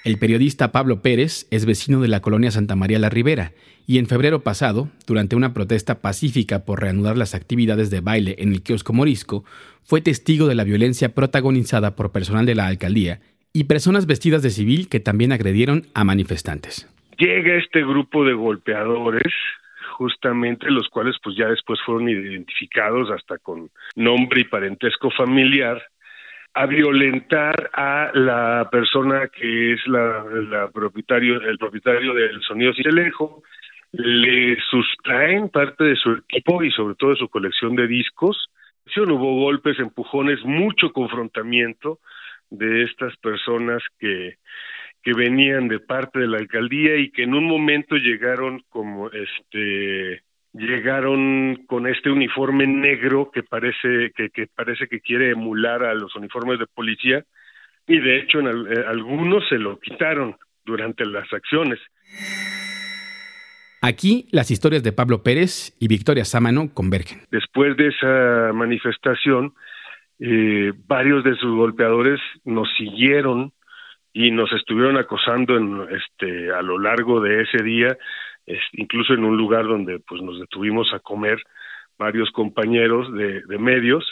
El 0.04 0.18
periodista 0.18 0.72
Pablo 0.72 1.02
Pérez 1.02 1.46
es 1.52 1.66
vecino 1.66 2.02
de 2.02 2.08
la 2.08 2.22
colonia 2.22 2.50
Santa 2.50 2.76
María 2.76 2.98
la 2.98 3.10
Ribera 3.10 3.54
y 3.86 3.98
en 3.98 4.08
febrero 4.08 4.44
pasado, 4.44 4.90
durante 5.06 5.36
una 5.36 5.54
protesta 5.54 6.02
pacífica 6.02 6.66
por 6.66 6.82
reanudar 6.82 7.18
las 7.18 7.36
actividades 7.36 7.90
de 7.90 8.00
baile 8.00 8.36
en 8.40 8.54
el 8.54 8.64
kiosco 8.64 8.94
Morisco, 8.94 9.44
fue 9.84 10.02
testigo 10.02 10.48
de 10.48 10.56
la 10.56 10.64
violencia 10.64 11.14
protagonizada 11.14 11.96
por 11.96 12.12
personal 12.12 12.46
de 12.46 12.56
la 12.56 12.68
alcaldía 12.68 13.22
y 13.54 13.66
personas 13.66 14.06
vestidas 14.06 14.42
de 14.42 14.50
civil 14.50 14.88
que 14.90 15.00
también 15.00 15.32
agredieron 15.32 15.84
a 15.94 16.04
manifestantes. 16.04 16.88
Llega 17.18 17.56
este 17.56 17.82
grupo 17.82 18.26
de 18.26 18.34
golpeadores 18.34 19.34
justamente 19.98 20.72
los 20.72 20.88
cuales 20.90 21.16
pues 21.24 21.36
ya 21.38 21.48
después 21.48 21.80
fueron 21.86 22.10
identificados 22.10 23.10
hasta 23.12 23.38
con 23.38 23.70
nombre 23.96 24.42
y 24.42 24.46
parentesco 24.46 25.12
familiar 25.12 25.82
a 26.54 26.66
violentar 26.66 27.70
a 27.74 28.12
la 28.14 28.68
persona 28.72 29.28
que 29.28 29.74
es 29.74 29.80
la, 29.88 30.70
propietario 30.74 31.40
el 31.42 31.58
propietario 31.58 32.14
del 32.14 32.42
sonido 32.42 32.74
Cielejo 32.74 33.44
le 33.92 34.58
sustraen 34.70 35.50
parte 35.50 35.84
de 35.84 35.96
su 35.96 36.14
equipo 36.14 36.64
y 36.64 36.72
sobre 36.72 36.96
todo 36.96 37.12
de 37.12 37.18
su 37.18 37.30
colección 37.30 37.76
de 37.76 37.88
discos 37.88 38.50
hubo 38.98 39.42
golpes 39.42 39.80
empujones 39.80 40.44
mucho 40.44 40.92
confrontamiento 40.92 42.00
de 42.52 42.84
estas 42.84 43.16
personas 43.18 43.82
que, 43.98 44.36
que 45.02 45.14
venían 45.14 45.68
de 45.68 45.80
parte 45.80 46.20
de 46.20 46.28
la 46.28 46.38
alcaldía 46.38 46.98
y 46.98 47.10
que 47.10 47.24
en 47.24 47.34
un 47.34 47.46
momento 47.46 47.96
llegaron 47.96 48.64
como 48.70 49.10
este 49.10 50.22
llegaron 50.54 51.64
con 51.66 51.88
este 51.88 52.10
uniforme 52.12 52.68
negro 52.68 53.32
que 53.34 53.42
parece 53.42 54.12
que, 54.16 54.30
que 54.30 54.48
parece 54.48 54.88
que 54.88 55.00
quiere 55.00 55.32
emular 55.32 55.84
a 55.84 55.94
los 55.94 56.14
uniformes 56.16 56.60
de 56.60 56.68
policía 56.68 57.24
y 57.88 58.00
de 58.00 58.20
hecho 58.20 58.40
en 58.42 58.48
eh, 58.48 58.84
algunos 58.86 59.48
se 59.48 59.58
lo 59.58 59.80
quitaron 59.80 60.36
durante 60.66 61.06
las 61.06 61.32
acciones. 61.32 61.80
Aquí 63.82 64.28
las 64.32 64.52
historias 64.52 64.84
de 64.84 64.92
Pablo 64.92 65.24
Pérez 65.24 65.76
y 65.80 65.88
Victoria 65.88 66.26
Sámano 66.26 66.72
convergen. 66.74 67.22
Después 67.32 67.76
de 67.78 67.88
esa 67.88 68.54
manifestación, 68.54 69.54
eh, 70.24 70.72
varios 70.86 71.24
de 71.24 71.36
sus 71.36 71.56
golpeadores 71.56 72.20
nos 72.46 72.70
siguieron 72.78 73.54
y 74.14 74.30
nos 74.30 74.54
estuvieron 74.54 74.98
acosando 74.98 75.58
en, 75.58 75.88
este, 75.90 76.52
a 76.52 76.62
lo 76.62 76.78
largo 76.78 77.22
de 77.22 77.42
ese 77.42 77.64
día, 77.64 77.98
incluso 78.74 79.14
en 79.16 79.24
un 79.24 79.36
lugar 79.36 79.66
donde 79.66 79.98
pues 80.00 80.22
nos 80.22 80.40
detuvimos 80.40 80.94
a 80.94 81.00
comer 81.00 81.42
varios 81.98 82.30
compañeros 82.32 83.12
de, 83.14 83.58
medios. 83.58 84.06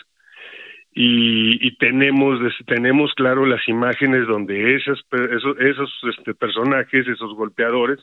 Y, 0.92 1.78
tenemos 1.78 2.40
tenemos 2.66 3.14
claro 3.14 3.46
las 3.46 3.62
imágenes 3.68 4.26
donde 4.26 4.76
esos 4.76 5.06
esos, 5.12 5.58
esos 5.60 5.94
este, 6.10 6.34
personajes 6.34 7.08
esos 7.08 7.36
golpeadores 7.36 8.00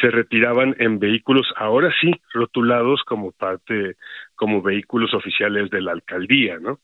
se 0.00 0.10
retiraban 0.10 0.74
en 0.78 0.98
vehículos 0.98 1.46
ahora 1.56 1.92
sí 2.00 2.10
rotulados 2.32 3.02
como 3.04 3.32
parte 3.32 3.96
como 4.34 4.62
vehículos 4.62 5.12
oficiales 5.14 5.70
de 5.70 5.82
la 5.82 5.92
alcaldía 5.92 6.58
no 6.58 6.80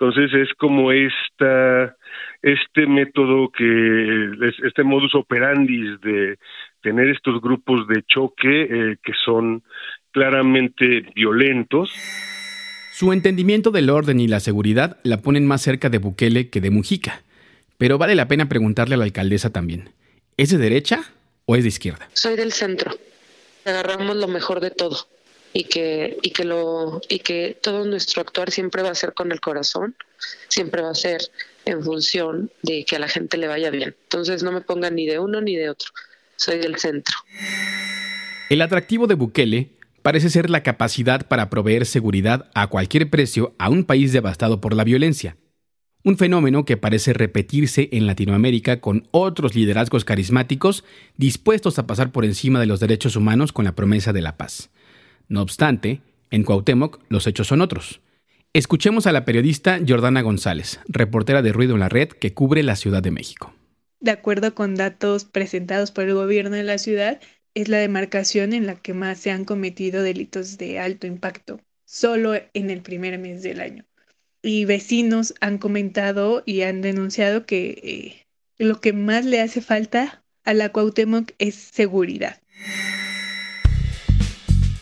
entonces 0.00 0.32
es 0.32 0.48
como 0.54 0.92
esta, 0.92 1.94
este 2.40 2.86
método 2.86 3.50
que, 3.52 4.30
este 4.64 4.82
modus 4.82 5.14
operandi 5.14 5.98
de 6.02 6.38
tener 6.82 7.08
estos 7.08 7.42
grupos 7.42 7.86
de 7.86 8.02
choque 8.06 8.62
eh, 8.62 8.96
que 9.02 9.12
son 9.22 9.62
claramente 10.10 11.02
violentos. 11.14 11.90
Su 12.92 13.12
entendimiento 13.12 13.70
del 13.70 13.90
orden 13.90 14.20
y 14.20 14.26
la 14.28 14.40
seguridad 14.40 14.98
la 15.02 15.18
ponen 15.18 15.46
más 15.46 15.60
cerca 15.60 15.90
de 15.90 15.98
Bukele 15.98 16.48
que 16.48 16.62
de 16.62 16.70
Mujica. 16.70 17.22
Pero 17.76 17.98
vale 17.98 18.14
la 18.14 18.26
pena 18.26 18.48
preguntarle 18.48 18.94
a 18.94 18.98
la 18.98 19.04
alcaldesa 19.04 19.52
también. 19.52 19.90
¿Es 20.38 20.48
de 20.48 20.56
derecha 20.56 21.02
o 21.44 21.56
es 21.56 21.62
de 21.62 21.68
izquierda? 21.68 22.08
Soy 22.14 22.36
del 22.36 22.52
centro. 22.52 22.92
Agarramos 23.66 24.16
lo 24.16 24.28
mejor 24.28 24.60
de 24.60 24.70
todo 24.70 24.96
y 25.52 25.64
que, 25.64 26.18
y 26.22 26.30
que 26.30 26.44
lo, 26.44 27.00
y 27.08 27.18
que 27.20 27.56
todo 27.60 27.84
nuestro 27.84 28.22
actuar 28.22 28.50
siempre 28.50 28.82
va 28.82 28.90
a 28.90 28.94
ser 28.94 29.14
con 29.14 29.32
el 29.32 29.40
corazón, 29.40 29.96
siempre 30.48 30.82
va 30.82 30.90
a 30.90 30.94
ser 30.94 31.20
en 31.64 31.82
función 31.82 32.50
de 32.62 32.84
que 32.84 32.96
a 32.96 32.98
la 32.98 33.08
gente 33.08 33.36
le 33.36 33.48
vaya 33.48 33.70
bien. 33.70 33.96
Entonces 34.04 34.42
no 34.42 34.52
me 34.52 34.60
pongan 34.60 34.94
ni 34.94 35.06
de 35.06 35.18
uno 35.18 35.40
ni 35.40 35.56
de 35.56 35.70
otro. 35.70 35.90
Soy 36.36 36.58
del 36.58 36.76
centro. 36.76 37.16
El 38.48 38.62
atractivo 38.62 39.06
de 39.06 39.14
Bukele 39.14 39.70
parece 40.02 40.30
ser 40.30 40.50
la 40.50 40.62
capacidad 40.62 41.28
para 41.28 41.50
proveer 41.50 41.86
seguridad 41.86 42.50
a 42.54 42.68
cualquier 42.68 43.10
precio 43.10 43.54
a 43.58 43.68
un 43.68 43.84
país 43.84 44.12
devastado 44.12 44.60
por 44.60 44.74
la 44.74 44.84
violencia. 44.84 45.36
Un 46.02 46.16
fenómeno 46.16 46.64
que 46.64 46.78
parece 46.78 47.12
repetirse 47.12 47.90
en 47.92 48.06
Latinoamérica 48.06 48.80
con 48.80 49.06
otros 49.10 49.54
liderazgos 49.54 50.06
carismáticos 50.06 50.82
dispuestos 51.18 51.78
a 51.78 51.86
pasar 51.86 52.10
por 52.10 52.24
encima 52.24 52.58
de 52.58 52.64
los 52.64 52.80
derechos 52.80 53.16
humanos 53.16 53.52
con 53.52 53.66
la 53.66 53.74
promesa 53.74 54.14
de 54.14 54.22
la 54.22 54.38
paz. 54.38 54.70
No 55.30 55.42
obstante, 55.42 56.00
en 56.32 56.42
Cuauhtémoc 56.42 57.00
los 57.08 57.28
hechos 57.28 57.46
son 57.46 57.60
otros. 57.60 58.00
Escuchemos 58.52 59.06
a 59.06 59.12
la 59.12 59.24
periodista 59.24 59.78
Jordana 59.86 60.22
González, 60.22 60.80
reportera 60.88 61.40
de 61.40 61.52
Ruido 61.52 61.74
en 61.74 61.80
la 61.80 61.88
Red 61.88 62.08
que 62.08 62.34
cubre 62.34 62.64
la 62.64 62.74
Ciudad 62.74 63.00
de 63.00 63.12
México. 63.12 63.54
De 64.00 64.10
acuerdo 64.10 64.56
con 64.56 64.74
datos 64.74 65.24
presentados 65.24 65.92
por 65.92 66.04
el 66.04 66.14
gobierno 66.14 66.56
de 66.56 66.64
la 66.64 66.78
ciudad, 66.78 67.20
es 67.54 67.68
la 67.68 67.78
demarcación 67.78 68.52
en 68.52 68.66
la 68.66 68.74
que 68.74 68.92
más 68.92 69.20
se 69.20 69.30
han 69.30 69.44
cometido 69.44 70.02
delitos 70.02 70.58
de 70.58 70.80
alto 70.80 71.06
impacto, 71.06 71.60
solo 71.84 72.34
en 72.34 72.70
el 72.70 72.82
primer 72.82 73.16
mes 73.20 73.44
del 73.44 73.60
año. 73.60 73.84
Y 74.42 74.64
vecinos 74.64 75.34
han 75.40 75.58
comentado 75.58 76.42
y 76.44 76.62
han 76.62 76.80
denunciado 76.80 77.46
que 77.46 77.78
eh, 77.84 78.26
lo 78.58 78.80
que 78.80 78.92
más 78.92 79.24
le 79.24 79.40
hace 79.40 79.60
falta 79.60 80.24
a 80.42 80.54
la 80.54 80.70
Cuauhtémoc 80.70 81.30
es 81.38 81.54
seguridad. 81.54 82.40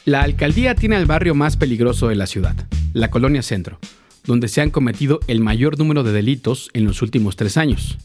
La 0.09 0.23
alcaldía 0.23 0.75
tiene 0.75 0.97
el 0.97 1.05
barrio 1.05 1.35
más 1.35 1.59
peligroso 1.59 2.09
de 2.09 2.14
la 2.14 2.27
ciudad, 2.27 2.57
la 2.94 3.11
Colonia 3.11 3.42
Centro, 3.42 3.79
donde 4.25 4.49
se 4.49 4.62
han 4.62 4.71
cometido 4.71 5.21
el 5.27 5.40
mayor 5.40 5.79
número 5.79 6.03
de 6.03 6.12
delitos 6.12 6.71
en 6.73 6.87
los 6.87 7.03
últimos 7.03 7.37
tres 7.37 7.59
años. 7.59 7.99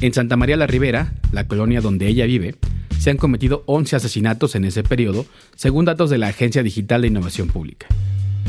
En 0.00 0.12
Santa 0.12 0.36
María 0.36 0.56
la 0.56 0.66
Ribera, 0.66 1.14
la 1.30 1.46
colonia 1.46 1.80
donde 1.80 2.08
ella 2.08 2.26
vive, 2.26 2.56
se 2.98 3.10
han 3.10 3.18
cometido 3.18 3.62
11 3.66 3.94
asesinatos 3.94 4.56
en 4.56 4.64
ese 4.64 4.82
periodo, 4.82 5.26
según 5.54 5.84
datos 5.84 6.10
de 6.10 6.18
la 6.18 6.26
Agencia 6.26 6.64
Digital 6.64 7.02
de 7.02 7.06
Innovación 7.06 7.46
Pública. 7.46 7.86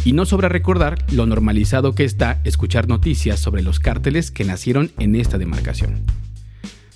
Y 0.04 0.13
no 0.13 0.25
sobra 0.25 0.49
recordar 0.49 1.06
lo 1.12 1.28
normalizado 1.28 1.93
que 1.93 2.06
está 2.06 2.41
escuchar 2.43 2.88
noticias 2.88 3.39
sobre 3.39 3.62
los 3.62 3.80
cárteles 3.80 4.32
que 4.32 4.45
nacieron 4.45 4.89
en 4.97 5.15
esta 5.15 5.38
demarcación. 5.38 6.06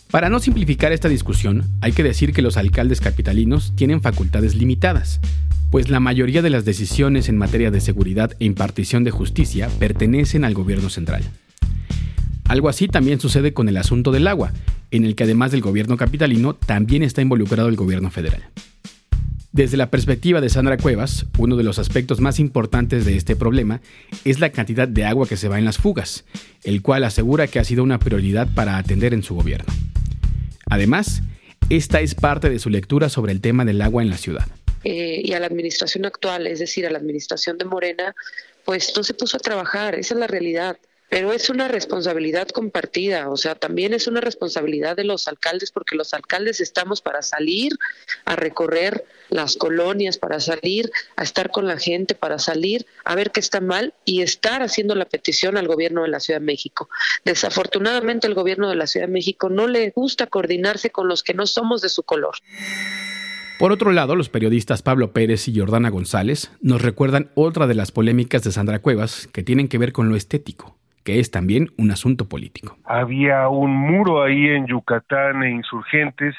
Para 0.09 0.29
no 0.29 0.39
simplificar 0.39 0.91
esta 0.91 1.09
discusión, 1.09 1.65
hay 1.81 1.91
que 1.91 2.01
decir 2.01 2.33
que 2.33 2.41
los 2.41 2.57
alcaldes 2.57 2.99
capitalinos 2.99 3.73
tienen 3.75 4.01
facultades 4.01 4.55
limitadas, 4.55 5.19
pues 5.73 5.89
la 5.89 5.99
mayoría 5.99 6.43
de 6.43 6.51
las 6.51 6.65
decisiones 6.65 7.29
en 7.29 7.37
materia 7.39 7.71
de 7.71 7.81
seguridad 7.81 8.33
e 8.39 8.45
impartición 8.45 9.03
de 9.03 9.09
justicia 9.09 9.69
pertenecen 9.79 10.45
al 10.45 10.53
gobierno 10.53 10.87
central. 10.91 11.23
Algo 12.47 12.69
así 12.69 12.87
también 12.87 13.19
sucede 13.19 13.55
con 13.55 13.67
el 13.67 13.77
asunto 13.77 14.11
del 14.11 14.27
agua, 14.27 14.53
en 14.91 15.03
el 15.03 15.15
que 15.15 15.23
además 15.23 15.51
del 15.51 15.61
gobierno 15.61 15.97
capitalino 15.97 16.53
también 16.53 17.01
está 17.01 17.23
involucrado 17.23 17.69
el 17.69 17.75
gobierno 17.75 18.11
federal. 18.11 18.43
Desde 19.51 19.75
la 19.75 19.89
perspectiva 19.89 20.41
de 20.41 20.49
Sandra 20.49 20.77
Cuevas, 20.77 21.25
uno 21.39 21.55
de 21.55 21.63
los 21.63 21.79
aspectos 21.79 22.21
más 22.21 22.39
importantes 22.39 23.03
de 23.03 23.17
este 23.17 23.35
problema 23.35 23.81
es 24.25 24.39
la 24.39 24.51
cantidad 24.51 24.87
de 24.87 25.05
agua 25.05 25.27
que 25.27 25.37
se 25.37 25.47
va 25.47 25.57
en 25.57 25.65
las 25.65 25.79
fugas, 25.79 26.23
el 26.63 26.83
cual 26.83 27.03
asegura 27.03 27.47
que 27.47 27.57
ha 27.57 27.63
sido 27.63 27.81
una 27.81 27.97
prioridad 27.97 28.47
para 28.53 28.77
atender 28.77 29.15
en 29.15 29.23
su 29.23 29.33
gobierno. 29.33 29.73
Además, 30.69 31.23
esta 31.71 31.99
es 31.99 32.13
parte 32.13 32.51
de 32.51 32.59
su 32.59 32.69
lectura 32.69 33.09
sobre 33.09 33.31
el 33.31 33.41
tema 33.41 33.65
del 33.65 33.81
agua 33.81 34.03
en 34.03 34.11
la 34.11 34.17
ciudad. 34.17 34.45
Eh, 34.83 35.21
y 35.23 35.33
a 35.33 35.39
la 35.39 35.47
administración 35.47 36.05
actual, 36.05 36.47
es 36.47 36.59
decir, 36.59 36.85
a 36.85 36.89
la 36.89 36.97
administración 36.97 37.57
de 37.57 37.65
Morena, 37.65 38.15
pues 38.65 38.93
no 38.95 39.03
se 39.03 39.13
puso 39.13 39.37
a 39.37 39.39
trabajar, 39.39 39.95
esa 39.95 40.13
es 40.13 40.19
la 40.19 40.27
realidad 40.27 40.77
pero 41.13 41.31
es 41.31 41.51
una 41.51 41.67
responsabilidad 41.67 42.47
compartida, 42.47 43.29
o 43.29 43.37
sea, 43.37 43.53
también 43.53 43.93
es 43.93 44.07
una 44.07 44.19
responsabilidad 44.19 44.95
de 44.95 45.03
los 45.03 45.27
alcaldes 45.27 45.71
porque 45.71 45.95
los 45.95 46.11
alcaldes 46.15 46.59
estamos 46.59 47.01
para 47.01 47.21
salir 47.21 47.73
a 48.25 48.35
recorrer 48.35 49.05
las 49.29 49.55
colonias, 49.55 50.17
para 50.17 50.39
salir 50.39 50.91
a 51.15 51.21
estar 51.21 51.51
con 51.51 51.67
la 51.67 51.77
gente, 51.77 52.15
para 52.15 52.39
salir 52.39 52.87
a 53.05 53.13
ver 53.13 53.29
qué 53.29 53.41
está 53.41 53.61
mal 53.61 53.93
y 54.05 54.23
estar 54.23 54.63
haciendo 54.63 54.95
la 54.95 55.05
petición 55.05 55.55
al 55.55 55.67
gobierno 55.67 56.01
de 56.01 56.07
la 56.07 56.19
Ciudad 56.19 56.39
de 56.39 56.47
México. 56.47 56.89
Desafortunadamente 57.23 58.25
el 58.25 58.33
gobierno 58.33 58.67
de 58.67 58.75
la 58.75 58.87
Ciudad 58.87 59.05
de 59.05 59.13
México 59.13 59.49
no 59.49 59.67
le 59.67 59.91
gusta 59.91 60.25
coordinarse 60.25 60.89
con 60.89 61.07
los 61.07 61.21
que 61.21 61.35
no 61.35 61.45
somos 61.45 61.83
de 61.83 61.89
su 61.89 62.01
color. 62.01 62.37
Por 63.63 63.71
otro 63.71 63.93
lado, 63.93 64.17
los 64.17 64.27
periodistas 64.27 64.81
Pablo 64.81 65.13
Pérez 65.13 65.47
y 65.47 65.57
Jordana 65.57 65.89
González 65.89 66.53
nos 66.61 66.81
recuerdan 66.81 67.29
otra 67.33 67.65
de 67.65 67.75
las 67.75 67.93
polémicas 67.93 68.43
de 68.43 68.51
Sandra 68.51 68.79
Cuevas 68.79 69.29
que 69.33 69.41
tienen 69.41 69.69
que 69.69 69.77
ver 69.77 69.93
con 69.93 70.09
lo 70.09 70.17
estético 70.17 70.75
que 71.05 71.21
es 71.21 71.31
también 71.31 71.69
un 71.77 71.89
asunto 71.89 72.27
político. 72.27 72.75
Había 72.83 73.47
un 73.47 73.73
muro 73.73 74.21
ahí 74.21 74.47
en 74.49 74.67
Yucatán 74.67 75.43
e 75.43 75.51
insurgentes 75.51 76.35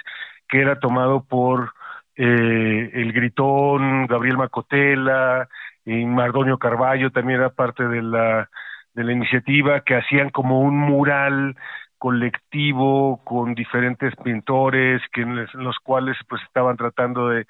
que 0.50 0.60
era 0.60 0.78
tomado 0.80 1.24
por 1.24 1.72
eh, 2.16 2.90
el 2.92 3.12
gritón 3.14 4.06
Gabriel 4.06 4.36
Macotela 4.36 5.48
y 5.86 6.04
Mardonio 6.04 6.58
Carballo 6.58 7.10
también 7.10 7.40
era 7.40 7.48
parte 7.48 7.88
de 7.88 8.02
la 8.02 8.50
de 8.92 9.02
la 9.02 9.12
iniciativa 9.12 9.80
que 9.80 9.96
hacían 9.96 10.28
como 10.28 10.60
un 10.60 10.76
mural 10.76 11.56
colectivo 12.04 13.18
con 13.24 13.54
diferentes 13.54 14.14
pintores 14.16 15.00
que 15.10 15.22
en 15.22 15.36
los 15.54 15.78
cuales 15.78 16.18
pues 16.28 16.42
estaban 16.42 16.76
tratando 16.76 17.30
de 17.30 17.46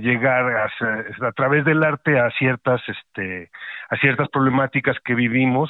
llegar 0.00 0.44
a, 0.56 1.26
a, 1.26 1.32
través 1.32 1.64
del 1.64 1.82
arte 1.82 2.20
a 2.20 2.30
ciertas 2.38 2.80
este 2.86 3.50
a 3.90 3.96
ciertas 3.96 4.28
problemáticas 4.28 4.96
que 5.04 5.16
vivimos. 5.16 5.68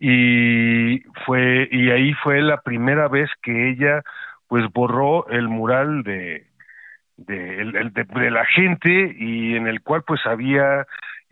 Y 0.00 1.00
fue 1.26 1.68
y 1.70 1.90
ahí 1.90 2.14
fue 2.14 2.40
la 2.40 2.62
primera 2.62 3.08
vez 3.08 3.28
que 3.42 3.68
ella 3.72 4.00
pues 4.48 4.64
borró 4.72 5.28
el 5.28 5.48
mural 5.48 6.02
de 6.02 6.46
de, 7.18 7.92
de, 7.92 8.30
la 8.30 8.46
gente 8.46 9.14
y 9.18 9.54
en 9.54 9.66
el 9.66 9.82
cual 9.82 10.02
pues 10.06 10.24
había 10.24 10.86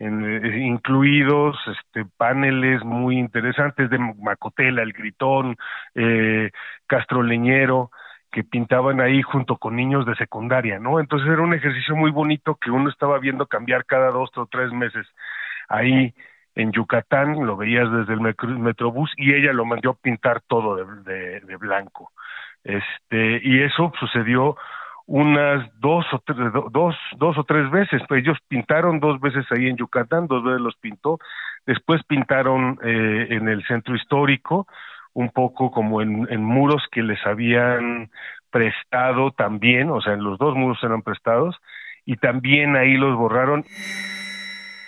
en, 0.05 0.45
incluidos 0.61 1.57
este 1.67 2.05
paneles 2.17 2.83
muy 2.83 3.17
interesantes 3.17 3.89
de 3.89 3.97
Macotela, 3.97 4.81
el 4.81 4.93
Gritón, 4.93 5.55
eh, 5.95 6.51
Castro 6.87 7.23
Leñero, 7.23 7.91
que 8.31 8.43
pintaban 8.43 8.99
ahí 8.99 9.21
junto 9.21 9.57
con 9.57 9.75
niños 9.75 10.05
de 10.05 10.15
secundaria, 10.15 10.79
¿no? 10.79 10.99
Entonces 10.99 11.29
era 11.29 11.41
un 11.41 11.53
ejercicio 11.53 11.95
muy 11.95 12.11
bonito 12.11 12.55
que 12.55 12.71
uno 12.71 12.89
estaba 12.89 13.19
viendo 13.19 13.45
cambiar 13.45 13.85
cada 13.85 14.09
dos 14.09 14.31
o 14.35 14.47
tres 14.47 14.71
meses 14.71 15.05
ahí 15.69 16.13
en 16.55 16.71
Yucatán, 16.71 17.45
lo 17.45 17.57
veías 17.57 17.91
desde 17.91 18.13
el 18.13 18.21
Metrobús 18.21 19.11
y 19.17 19.33
ella 19.33 19.53
lo 19.53 19.65
mandó 19.65 19.95
pintar 19.95 20.41
todo 20.41 20.75
de, 20.75 21.39
de, 21.39 21.57
blanco. 21.57 22.11
Este, 22.63 23.41
y 23.43 23.61
eso 23.61 23.91
sucedió 23.99 24.55
unas 25.05 25.69
dos 25.79 26.05
o 26.13 26.19
tres, 26.25 26.37
dos, 26.71 26.95
dos 27.17 27.37
o 27.37 27.43
tres 27.43 27.69
veces. 27.71 28.01
Pues 28.07 28.23
ellos 28.23 28.37
pintaron 28.47 28.99
dos 28.99 29.19
veces 29.19 29.45
ahí 29.51 29.67
en 29.67 29.77
Yucatán, 29.77 30.27
dos 30.27 30.43
veces 30.43 30.61
los 30.61 30.75
pintó. 30.77 31.19
Después 31.65 32.01
pintaron 32.07 32.79
eh, 32.83 33.27
en 33.29 33.47
el 33.47 33.65
centro 33.65 33.95
histórico, 33.95 34.67
un 35.13 35.29
poco 35.29 35.71
como 35.71 36.01
en, 36.01 36.27
en 36.29 36.43
muros 36.43 36.83
que 36.91 37.03
les 37.03 37.23
habían 37.25 38.09
prestado 38.49 39.31
también, 39.31 39.89
o 39.89 39.99
sea, 40.01 40.13
en 40.13 40.23
los 40.23 40.37
dos 40.37 40.55
muros 40.55 40.77
eran 40.83 41.01
prestados, 41.01 41.55
y 42.05 42.17
también 42.17 42.75
ahí 42.75 42.95
los 42.95 43.17
borraron. 43.17 43.65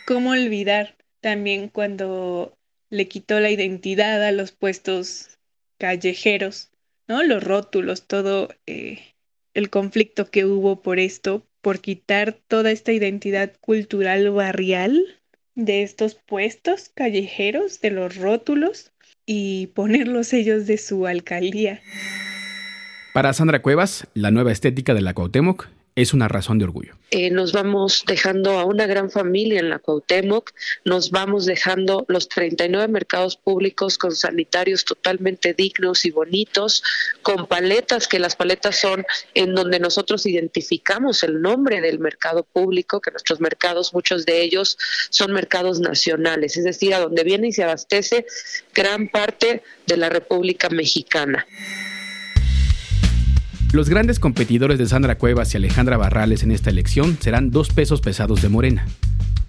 ¿Cómo 0.05 0.31
olvidar 0.31 0.95
también 1.19 1.69
cuando 1.69 2.53
le 2.91 3.07
quitó 3.07 3.39
la 3.39 3.49
identidad 3.49 4.23
a 4.23 4.31
los 4.31 4.51
puestos 4.51 5.39
callejeros, 5.79 6.71
¿no? 7.07 7.23
Los 7.23 7.43
rótulos, 7.43 8.07
todo 8.07 8.49
eh, 8.67 9.14
el 9.55 9.69
conflicto 9.71 10.29
que 10.29 10.45
hubo 10.45 10.81
por 10.81 10.99
esto, 10.99 11.47
por 11.61 11.79
quitar 11.79 12.33
toda 12.47 12.69
esta 12.71 12.91
identidad 12.91 13.53
cultural 13.61 14.29
barrial 14.29 15.03
de 15.55 15.81
estos 15.81 16.13
puestos 16.13 16.91
callejeros, 16.93 17.81
de 17.81 17.89
los 17.89 18.17
rótulos, 18.17 18.91
y 19.25 19.67
poner 19.67 20.07
los 20.07 20.27
sellos 20.27 20.67
de 20.67 20.77
su 20.77 21.07
alcaldía. 21.07 21.81
Para 23.13 23.33
Sandra 23.33 23.61
Cuevas, 23.61 24.07
la 24.13 24.29
nueva 24.29 24.51
estética 24.51 24.93
de 24.93 25.01
la 25.01 25.13
Cuauhtémoc 25.13 25.69
es 25.95 26.13
una 26.13 26.27
razón 26.27 26.59
de 26.59 26.65
orgullo. 26.65 26.95
Eh, 27.11 27.29
nos 27.29 27.53
vamos 27.53 28.03
dejando 28.05 28.59
a 28.59 28.65
una 28.65 28.85
gran 28.85 29.09
familia 29.09 29.61
en 29.61 29.69
la 29.69 29.79
Cuauhtémoc, 29.79 30.51
nos 30.83 31.09
vamos 31.11 31.45
dejando 31.45 32.05
los 32.09 32.27
39 32.27 32.89
mercados 32.89 33.37
públicos 33.37 33.97
con 33.97 34.13
sanitarios 34.13 34.83
totalmente 34.83 35.53
dignos 35.53 36.05
y 36.05 36.11
bonitos, 36.11 36.83
con 37.21 37.47
paletas, 37.47 38.09
que 38.09 38.19
las 38.19 38.35
paletas 38.35 38.77
son 38.77 39.05
en 39.33 39.55
donde 39.55 39.79
nosotros 39.79 40.25
identificamos 40.25 41.23
el 41.23 41.41
nombre 41.41 41.79
del 41.79 41.99
mercado 41.99 42.43
público, 42.43 42.99
que 42.99 43.11
nuestros 43.11 43.39
mercados, 43.39 43.93
muchos 43.93 44.25
de 44.25 44.41
ellos 44.41 44.77
son 45.09 45.31
mercados 45.31 45.79
nacionales, 45.79 46.57
es 46.57 46.65
decir, 46.65 46.93
a 46.93 46.99
donde 46.99 47.23
viene 47.23 47.47
y 47.47 47.53
se 47.53 47.63
abastece 47.63 48.25
gran 48.73 49.07
parte 49.07 49.63
de 49.87 49.97
la 49.97 50.09
República 50.09 50.69
Mexicana. 50.69 51.45
Los 53.73 53.89
grandes 53.89 54.19
competidores 54.19 54.77
de 54.77 54.85
Sandra 54.85 55.17
Cuevas 55.17 55.53
y 55.53 55.57
Alejandra 55.57 55.97
Barrales 55.97 56.43
en 56.43 56.51
esta 56.51 56.69
elección 56.69 57.17
serán 57.19 57.51
dos 57.51 57.69
pesos 57.69 58.01
pesados 58.01 58.41
de 58.41 58.49
Morena. 58.49 58.85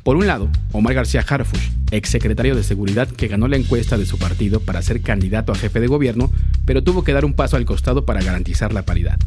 Por 0.03 0.17
un 0.17 0.27
lado, 0.27 0.49
Omar 0.73 0.95
García 0.95 1.25
Harfush, 1.27 1.71
exsecretario 1.91 2.55
de 2.55 2.63
Seguridad 2.63 3.09
que 3.09 3.29
ganó 3.29 3.49
la 3.49 3.57
encuesta 3.57 3.99
de 3.99 4.07
su 4.07 4.19
partido 4.19 4.61
para 4.61 4.83
ser 4.83 5.01
candidato 5.01 5.53
a 5.53 5.57
jefe 5.57 5.81
de 5.81 5.87
gobierno, 5.87 6.31
pero 6.65 6.83
tuvo 6.83 7.05
que 7.05 7.13
dar 7.13 7.25
un 7.25 7.35
paso 7.35 7.57
al 7.57 7.65
costado 7.65 8.05
para 8.05 8.23
garantizar 8.23 8.73
la 8.73 8.85
paridad. 8.85 9.19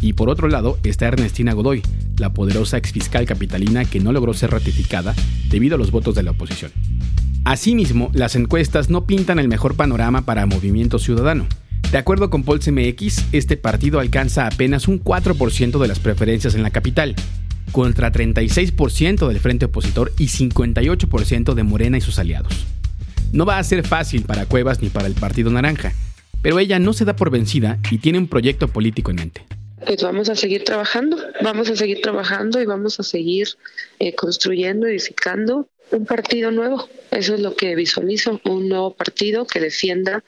Y 0.00 0.12
por 0.12 0.28
otro 0.28 0.48
lado 0.48 0.78
está 0.82 1.06
Ernestina 1.06 1.52
Godoy, 1.52 1.82
la 2.18 2.32
poderosa 2.32 2.76
exfiscal 2.76 3.26
capitalina 3.26 3.84
que 3.84 4.00
no 4.00 4.12
logró 4.12 4.34
ser 4.34 4.50
ratificada 4.50 5.14
debido 5.48 5.76
a 5.76 5.78
los 5.78 5.90
votos 5.90 6.14
de 6.14 6.22
la 6.22 6.32
oposición. 6.32 6.70
Asimismo, 7.44 8.10
las 8.12 8.36
encuestas 8.36 8.90
no 8.90 9.06
pintan 9.06 9.38
el 9.38 9.48
mejor 9.48 9.74
panorama 9.74 10.22
para 10.22 10.46
Movimiento 10.46 10.98
Ciudadano. 10.98 11.46
De 11.90 11.98
acuerdo 11.98 12.30
con 12.30 12.42
Polls 12.42 12.66
MX, 12.66 13.26
este 13.32 13.56
partido 13.56 14.00
alcanza 14.00 14.46
apenas 14.46 14.88
un 14.88 15.02
4% 15.02 15.78
de 15.78 15.88
las 15.88 16.00
preferencias 16.00 16.56
en 16.56 16.64
la 16.64 16.70
capital, 16.70 17.14
contra 17.70 18.10
36% 18.10 19.28
del 19.28 19.38
frente 19.38 19.66
opositor 19.66 20.12
y 20.18 20.26
58% 20.26 21.54
de 21.54 21.62
Morena 21.62 21.98
y 21.98 22.00
sus 22.00 22.18
aliados. 22.18 22.66
No 23.32 23.46
va 23.46 23.58
a 23.58 23.64
ser 23.64 23.86
fácil 23.86 24.22
para 24.22 24.46
Cuevas 24.46 24.82
ni 24.82 24.88
para 24.88 25.06
el 25.06 25.14
Partido 25.14 25.50
Naranja, 25.50 25.92
pero 26.42 26.58
ella 26.58 26.78
no 26.80 26.92
se 26.92 27.04
da 27.04 27.14
por 27.14 27.30
vencida 27.30 27.78
y 27.90 27.98
tiene 27.98 28.18
un 28.18 28.28
proyecto 28.28 28.66
político 28.68 29.12
en 29.12 29.16
mente. 29.16 29.46
Pues 29.86 30.02
vamos 30.02 30.28
a 30.28 30.34
seguir 30.34 30.64
trabajando, 30.64 31.16
vamos 31.42 31.70
a 31.70 31.76
seguir 31.76 32.00
trabajando 32.00 32.60
y 32.60 32.66
vamos 32.66 32.98
a 32.98 33.04
seguir 33.04 33.48
eh, 34.00 34.14
construyendo, 34.14 34.86
edificando 34.86 35.68
un 35.92 36.04
partido 36.04 36.50
nuevo. 36.50 36.88
Eso 37.12 37.34
es 37.34 37.40
lo 37.40 37.54
que 37.54 37.76
visualizo, 37.76 38.40
un 38.44 38.68
nuevo 38.68 38.94
partido 38.94 39.46
que 39.46 39.60
defienda 39.60 40.24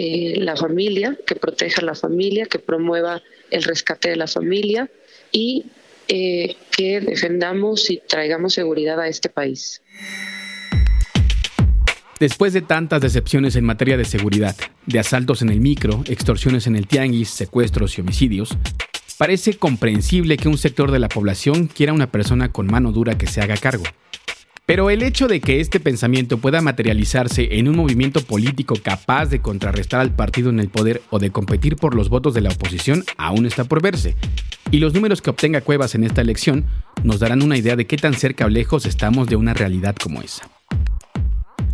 eh, 0.00 0.34
la 0.36 0.54
familia, 0.54 1.18
que 1.26 1.34
proteja 1.34 1.80
a 1.82 1.84
la 1.84 1.96
familia, 1.96 2.46
que 2.46 2.60
promueva 2.60 3.20
el 3.50 3.64
rescate 3.64 4.10
de 4.10 4.14
la 4.14 4.28
familia 4.28 4.88
y 5.32 5.64
eh, 6.06 6.54
que 6.70 7.00
defendamos 7.00 7.90
y 7.90 8.00
traigamos 8.08 8.54
seguridad 8.54 9.00
a 9.00 9.08
este 9.08 9.28
país. 9.28 9.82
Después 12.20 12.52
de 12.52 12.62
tantas 12.62 13.02
decepciones 13.02 13.56
en 13.56 13.64
materia 13.64 13.96
de 13.96 14.04
seguridad, 14.04 14.54
de 14.86 15.00
asaltos 15.00 15.42
en 15.42 15.48
el 15.48 15.58
micro, 15.58 16.04
extorsiones 16.06 16.68
en 16.68 16.76
el 16.76 16.86
tianguis, 16.86 17.30
secuestros 17.30 17.98
y 17.98 18.02
homicidios, 18.02 18.56
parece 19.18 19.54
comprensible 19.54 20.36
que 20.36 20.48
un 20.48 20.58
sector 20.58 20.92
de 20.92 21.00
la 21.00 21.08
población 21.08 21.66
quiera 21.66 21.92
una 21.92 22.12
persona 22.12 22.52
con 22.52 22.68
mano 22.68 22.92
dura 22.92 23.18
que 23.18 23.26
se 23.26 23.40
haga 23.40 23.56
cargo. 23.56 23.82
Pero 24.68 24.90
el 24.90 25.02
hecho 25.02 25.28
de 25.28 25.40
que 25.40 25.60
este 25.60 25.80
pensamiento 25.80 26.36
pueda 26.36 26.60
materializarse 26.60 27.48
en 27.52 27.68
un 27.68 27.76
movimiento 27.76 28.20
político 28.20 28.74
capaz 28.82 29.24
de 29.24 29.40
contrarrestar 29.40 30.00
al 30.02 30.14
partido 30.14 30.50
en 30.50 30.60
el 30.60 30.68
poder 30.68 31.00
o 31.08 31.18
de 31.18 31.30
competir 31.30 31.76
por 31.76 31.94
los 31.94 32.10
votos 32.10 32.34
de 32.34 32.42
la 32.42 32.50
oposición 32.50 33.02
aún 33.16 33.46
está 33.46 33.64
por 33.64 33.80
verse. 33.80 34.14
Y 34.70 34.80
los 34.80 34.92
números 34.92 35.22
que 35.22 35.30
obtenga 35.30 35.62
Cuevas 35.62 35.94
en 35.94 36.04
esta 36.04 36.20
elección 36.20 36.66
nos 37.02 37.18
darán 37.18 37.42
una 37.42 37.56
idea 37.56 37.76
de 37.76 37.86
qué 37.86 37.96
tan 37.96 38.12
cerca 38.12 38.44
o 38.44 38.50
lejos 38.50 38.84
estamos 38.84 39.26
de 39.28 39.36
una 39.36 39.54
realidad 39.54 39.96
como 39.96 40.20
esa. 40.20 40.46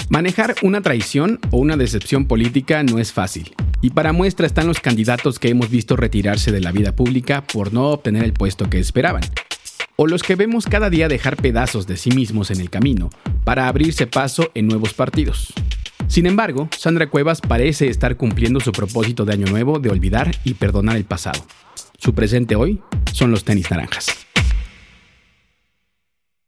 Manejar 0.09 0.55
una 0.63 0.81
traición 0.81 1.41
o 1.51 1.57
una 1.57 1.77
decepción 1.77 2.27
política 2.27 2.85
no 2.85 3.01
es 3.01 3.13
fácil, 3.13 3.57
y 3.81 3.91
para 3.91 4.13
muestra 4.13 4.47
están 4.47 4.69
los 4.69 4.79
candidatos 4.79 5.41
que 5.41 5.49
hemos 5.49 5.69
visto 5.69 5.97
retirarse 5.97 6.53
de 6.53 6.61
la 6.61 6.71
vida 6.71 6.95
pública 6.95 7.45
por 7.45 7.73
no 7.73 7.89
obtener 7.89 8.23
el 8.23 8.35
puesto 8.35 8.71
que 8.71 8.79
esperaban 8.79 9.25
o 9.97 10.07
los 10.07 10.23
que 10.23 10.37
vemos 10.37 10.67
cada 10.67 10.91
día 10.91 11.09
dejar 11.09 11.37
pedazos 11.37 11.87
de 11.87 11.97
sí 11.97 12.11
mismos 12.11 12.51
en 12.51 12.61
el 12.61 12.71
camino 12.71 13.11
para 13.45 13.69
abrirse 13.69 14.07
paso 14.07 14.51
en 14.55 14.67
nuevos 14.67 14.95
partidos. 14.95 15.53
Sin 16.09 16.27
embargo, 16.27 16.69
Sandra 16.77 17.09
Cuevas 17.09 17.41
parece 17.41 17.89
estar 17.89 18.17
cumpliendo 18.17 18.61
su 18.61 18.73
propósito 18.73 19.25
de 19.25 19.33
año 19.33 19.47
nuevo 19.47 19.79
de 19.79 19.91
olvidar 19.91 20.35
y 20.45 20.55
perdonar 20.55 20.97
el 20.97 21.05
pasado. 21.05 21.45
Su 21.99 22.15
presente 22.15 22.57
hoy 22.57 22.81
son 23.13 23.31
los 23.31 23.45
tenis 23.45 23.71
naranjas. 23.71 24.07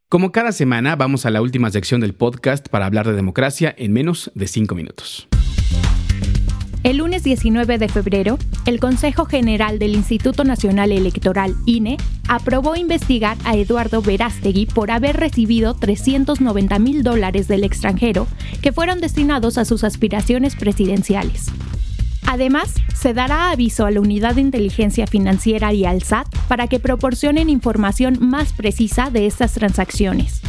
Como 0.09 0.31
cada 0.31 0.53
semana, 0.53 0.95
vamos 0.95 1.27
a 1.27 1.31
la 1.31 1.43
última 1.43 1.71
sección 1.71 2.01
del 2.01 2.15
podcast 2.15 2.69
para 2.69 2.87
hablar 2.87 3.07
de 3.07 3.15
democracia 3.15 3.75
en 3.77 3.93
menos 3.93 4.31
de 4.35 4.47
cinco 4.47 4.75
minutos. 4.75 5.29
El 6.87 6.99
lunes 6.99 7.25
19 7.25 7.79
de 7.79 7.89
febrero, 7.89 8.39
el 8.65 8.79
Consejo 8.79 9.25
General 9.25 9.81
del 9.81 9.97
Instituto 9.97 10.45
Nacional 10.45 10.93
Electoral, 10.93 11.57
INE, 11.67 11.97
aprobó 12.29 12.77
investigar 12.77 13.37
a 13.43 13.57
Eduardo 13.57 14.03
Verástegui 14.03 14.67
por 14.67 14.93
haber 14.93 15.17
recibido 15.17 15.75
390 15.75 16.79
mil 16.79 17.03
dólares 17.03 17.49
del 17.49 17.65
extranjero 17.65 18.29
que 18.63 18.71
fueron 18.71 19.01
destinados 19.01 19.59
a 19.59 19.65
sus 19.65 19.83
aspiraciones 19.83 20.55
presidenciales. 20.55 21.47
Además, 22.25 22.73
se 22.95 23.15
dará 23.15 23.51
aviso 23.51 23.85
a 23.85 23.91
la 23.91 24.01
Unidad 24.01 24.37
de 24.37 24.43
Inteligencia 24.43 25.09
Financiera 25.09 25.73
y 25.73 25.87
al 25.87 26.05
SAT 26.05 26.29
para 26.47 26.69
que 26.69 26.79
proporcionen 26.79 27.51
información 27.51 28.19
más 28.21 28.53
precisa 28.53 29.11
de 29.11 29.27
estas 29.27 29.55
transacciones. 29.55 30.41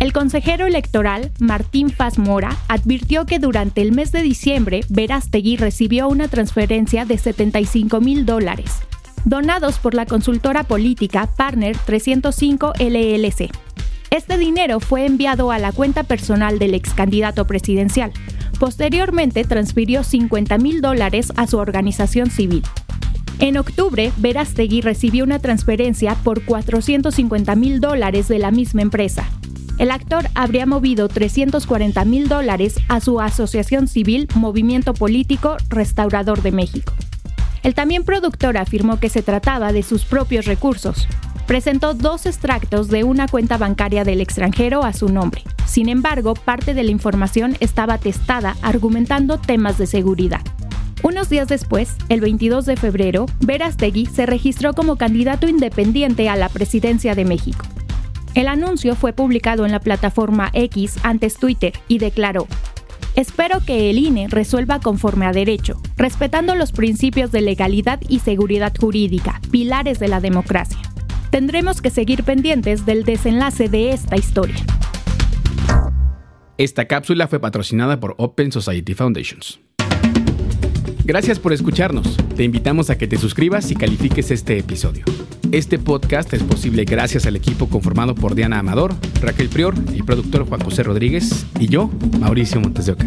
El 0.00 0.12
consejero 0.12 0.66
electoral, 0.66 1.32
Martín 1.38 1.90
Faz 1.90 2.18
Mora, 2.18 2.56
advirtió 2.68 3.26
que 3.26 3.38
durante 3.38 3.82
el 3.82 3.92
mes 3.92 4.12
de 4.12 4.22
diciembre, 4.22 4.80
Verástegui 4.88 5.56
recibió 5.56 6.08
una 6.08 6.28
transferencia 6.28 7.04
de 7.04 7.16
75 7.16 8.00
mil 8.00 8.26
dólares, 8.26 8.80
donados 9.24 9.78
por 9.78 9.94
la 9.94 10.06
consultora 10.06 10.64
política 10.64 11.28
Partner 11.36 11.76
305 11.76 12.74
LLC. 12.78 13.50
Este 14.10 14.38
dinero 14.38 14.80
fue 14.80 15.06
enviado 15.06 15.50
a 15.50 15.58
la 15.58 15.72
cuenta 15.72 16.02
personal 16.04 16.58
del 16.58 16.74
ex 16.74 16.92
candidato 16.94 17.46
presidencial, 17.46 18.12
Posteriormente 18.58 19.44
transfirió 19.44 20.02
50 20.04 20.58
mil 20.58 20.80
dólares 20.80 21.32
a 21.36 21.46
su 21.46 21.58
organización 21.58 22.30
civil. 22.30 22.62
En 23.40 23.58
octubre, 23.58 24.12
Verástegui 24.18 24.80
recibió 24.80 25.24
una 25.24 25.40
transferencia 25.40 26.14
por 26.14 26.44
450 26.44 27.54
mil 27.56 27.80
dólares 27.80 28.28
de 28.28 28.38
la 28.38 28.50
misma 28.50 28.82
empresa. 28.82 29.28
El 29.78 29.90
actor 29.90 30.28
habría 30.34 30.66
movido 30.66 31.08
340 31.08 32.04
mil 32.04 32.28
dólares 32.28 32.76
a 32.88 33.00
su 33.00 33.20
asociación 33.20 33.88
civil 33.88 34.28
Movimiento 34.36 34.94
Político 34.94 35.56
Restaurador 35.68 36.42
de 36.42 36.52
México. 36.52 36.92
El 37.64 37.74
también 37.74 38.04
productor 38.04 38.56
afirmó 38.56 39.00
que 39.00 39.08
se 39.08 39.22
trataba 39.22 39.72
de 39.72 39.82
sus 39.82 40.04
propios 40.04 40.44
recursos, 40.44 41.08
presentó 41.46 41.92
dos 41.94 42.24
extractos 42.26 42.88
de 42.88 43.02
una 43.02 43.26
cuenta 43.26 43.58
bancaria 43.58 44.04
del 44.04 44.20
extranjero 44.20 44.84
a 44.84 44.92
su 44.92 45.08
nombre. 45.08 45.42
Sin 45.66 45.88
embargo, 45.88 46.34
parte 46.34 46.72
de 46.72 46.84
la 46.84 46.92
información 46.92 47.56
estaba 47.58 47.98
testada 47.98 48.56
argumentando 48.62 49.38
temas 49.38 49.76
de 49.76 49.86
seguridad. 49.86 50.42
Unos 51.02 51.28
días 51.28 51.48
después, 51.48 51.96
el 52.08 52.20
22 52.20 52.64
de 52.64 52.76
febrero, 52.76 53.26
Verastegui 53.40 54.06
se 54.06 54.24
registró 54.24 54.72
como 54.72 54.96
candidato 54.96 55.48
independiente 55.48 56.28
a 56.28 56.36
la 56.36 56.48
presidencia 56.48 57.14
de 57.14 57.24
México. 57.24 57.66
El 58.34 58.48
anuncio 58.48 58.94
fue 58.94 59.12
publicado 59.12 59.64
en 59.64 59.72
la 59.72 59.80
plataforma 59.80 60.50
X 60.52 60.96
antes 61.02 61.36
Twitter 61.36 61.72
y 61.88 61.98
declaró, 61.98 62.46
Espero 63.14 63.60
que 63.64 63.90
el 63.90 63.98
INE 63.98 64.26
resuelva 64.28 64.80
conforme 64.80 65.26
a 65.26 65.32
derecho, 65.32 65.80
respetando 65.96 66.56
los 66.56 66.72
principios 66.72 67.30
de 67.30 67.42
legalidad 67.42 68.00
y 68.08 68.18
seguridad 68.18 68.72
jurídica, 68.76 69.40
pilares 69.52 70.00
de 70.00 70.08
la 70.08 70.20
democracia 70.20 70.80
tendremos 71.34 71.82
que 71.82 71.90
seguir 71.90 72.22
pendientes 72.22 72.86
del 72.86 73.02
desenlace 73.02 73.68
de 73.68 73.90
esta 73.90 74.16
historia. 74.16 74.54
Esta 76.58 76.84
cápsula 76.84 77.26
fue 77.26 77.40
patrocinada 77.40 77.98
por 77.98 78.14
Open 78.18 78.52
Society 78.52 78.94
Foundations. 78.94 79.58
Gracias 81.04 81.40
por 81.40 81.52
escucharnos. 81.52 82.16
Te 82.36 82.44
invitamos 82.44 82.88
a 82.88 82.98
que 82.98 83.08
te 83.08 83.16
suscribas 83.16 83.68
y 83.72 83.74
califiques 83.74 84.30
este 84.30 84.58
episodio. 84.58 85.04
Este 85.54 85.78
podcast 85.78 86.32
es 86.32 86.42
posible 86.42 86.84
gracias 86.84 87.26
al 87.26 87.36
equipo 87.36 87.68
conformado 87.68 88.16
por 88.16 88.34
Diana 88.34 88.58
Amador, 88.58 88.92
Raquel 89.22 89.48
Prior, 89.48 89.72
el 89.94 90.02
productor 90.04 90.48
Juan 90.48 90.60
José 90.60 90.82
Rodríguez 90.82 91.46
y 91.60 91.68
yo, 91.68 91.92
Mauricio 92.18 92.60
Montes 92.60 92.86
de 92.86 92.92
Oca. 92.94 93.06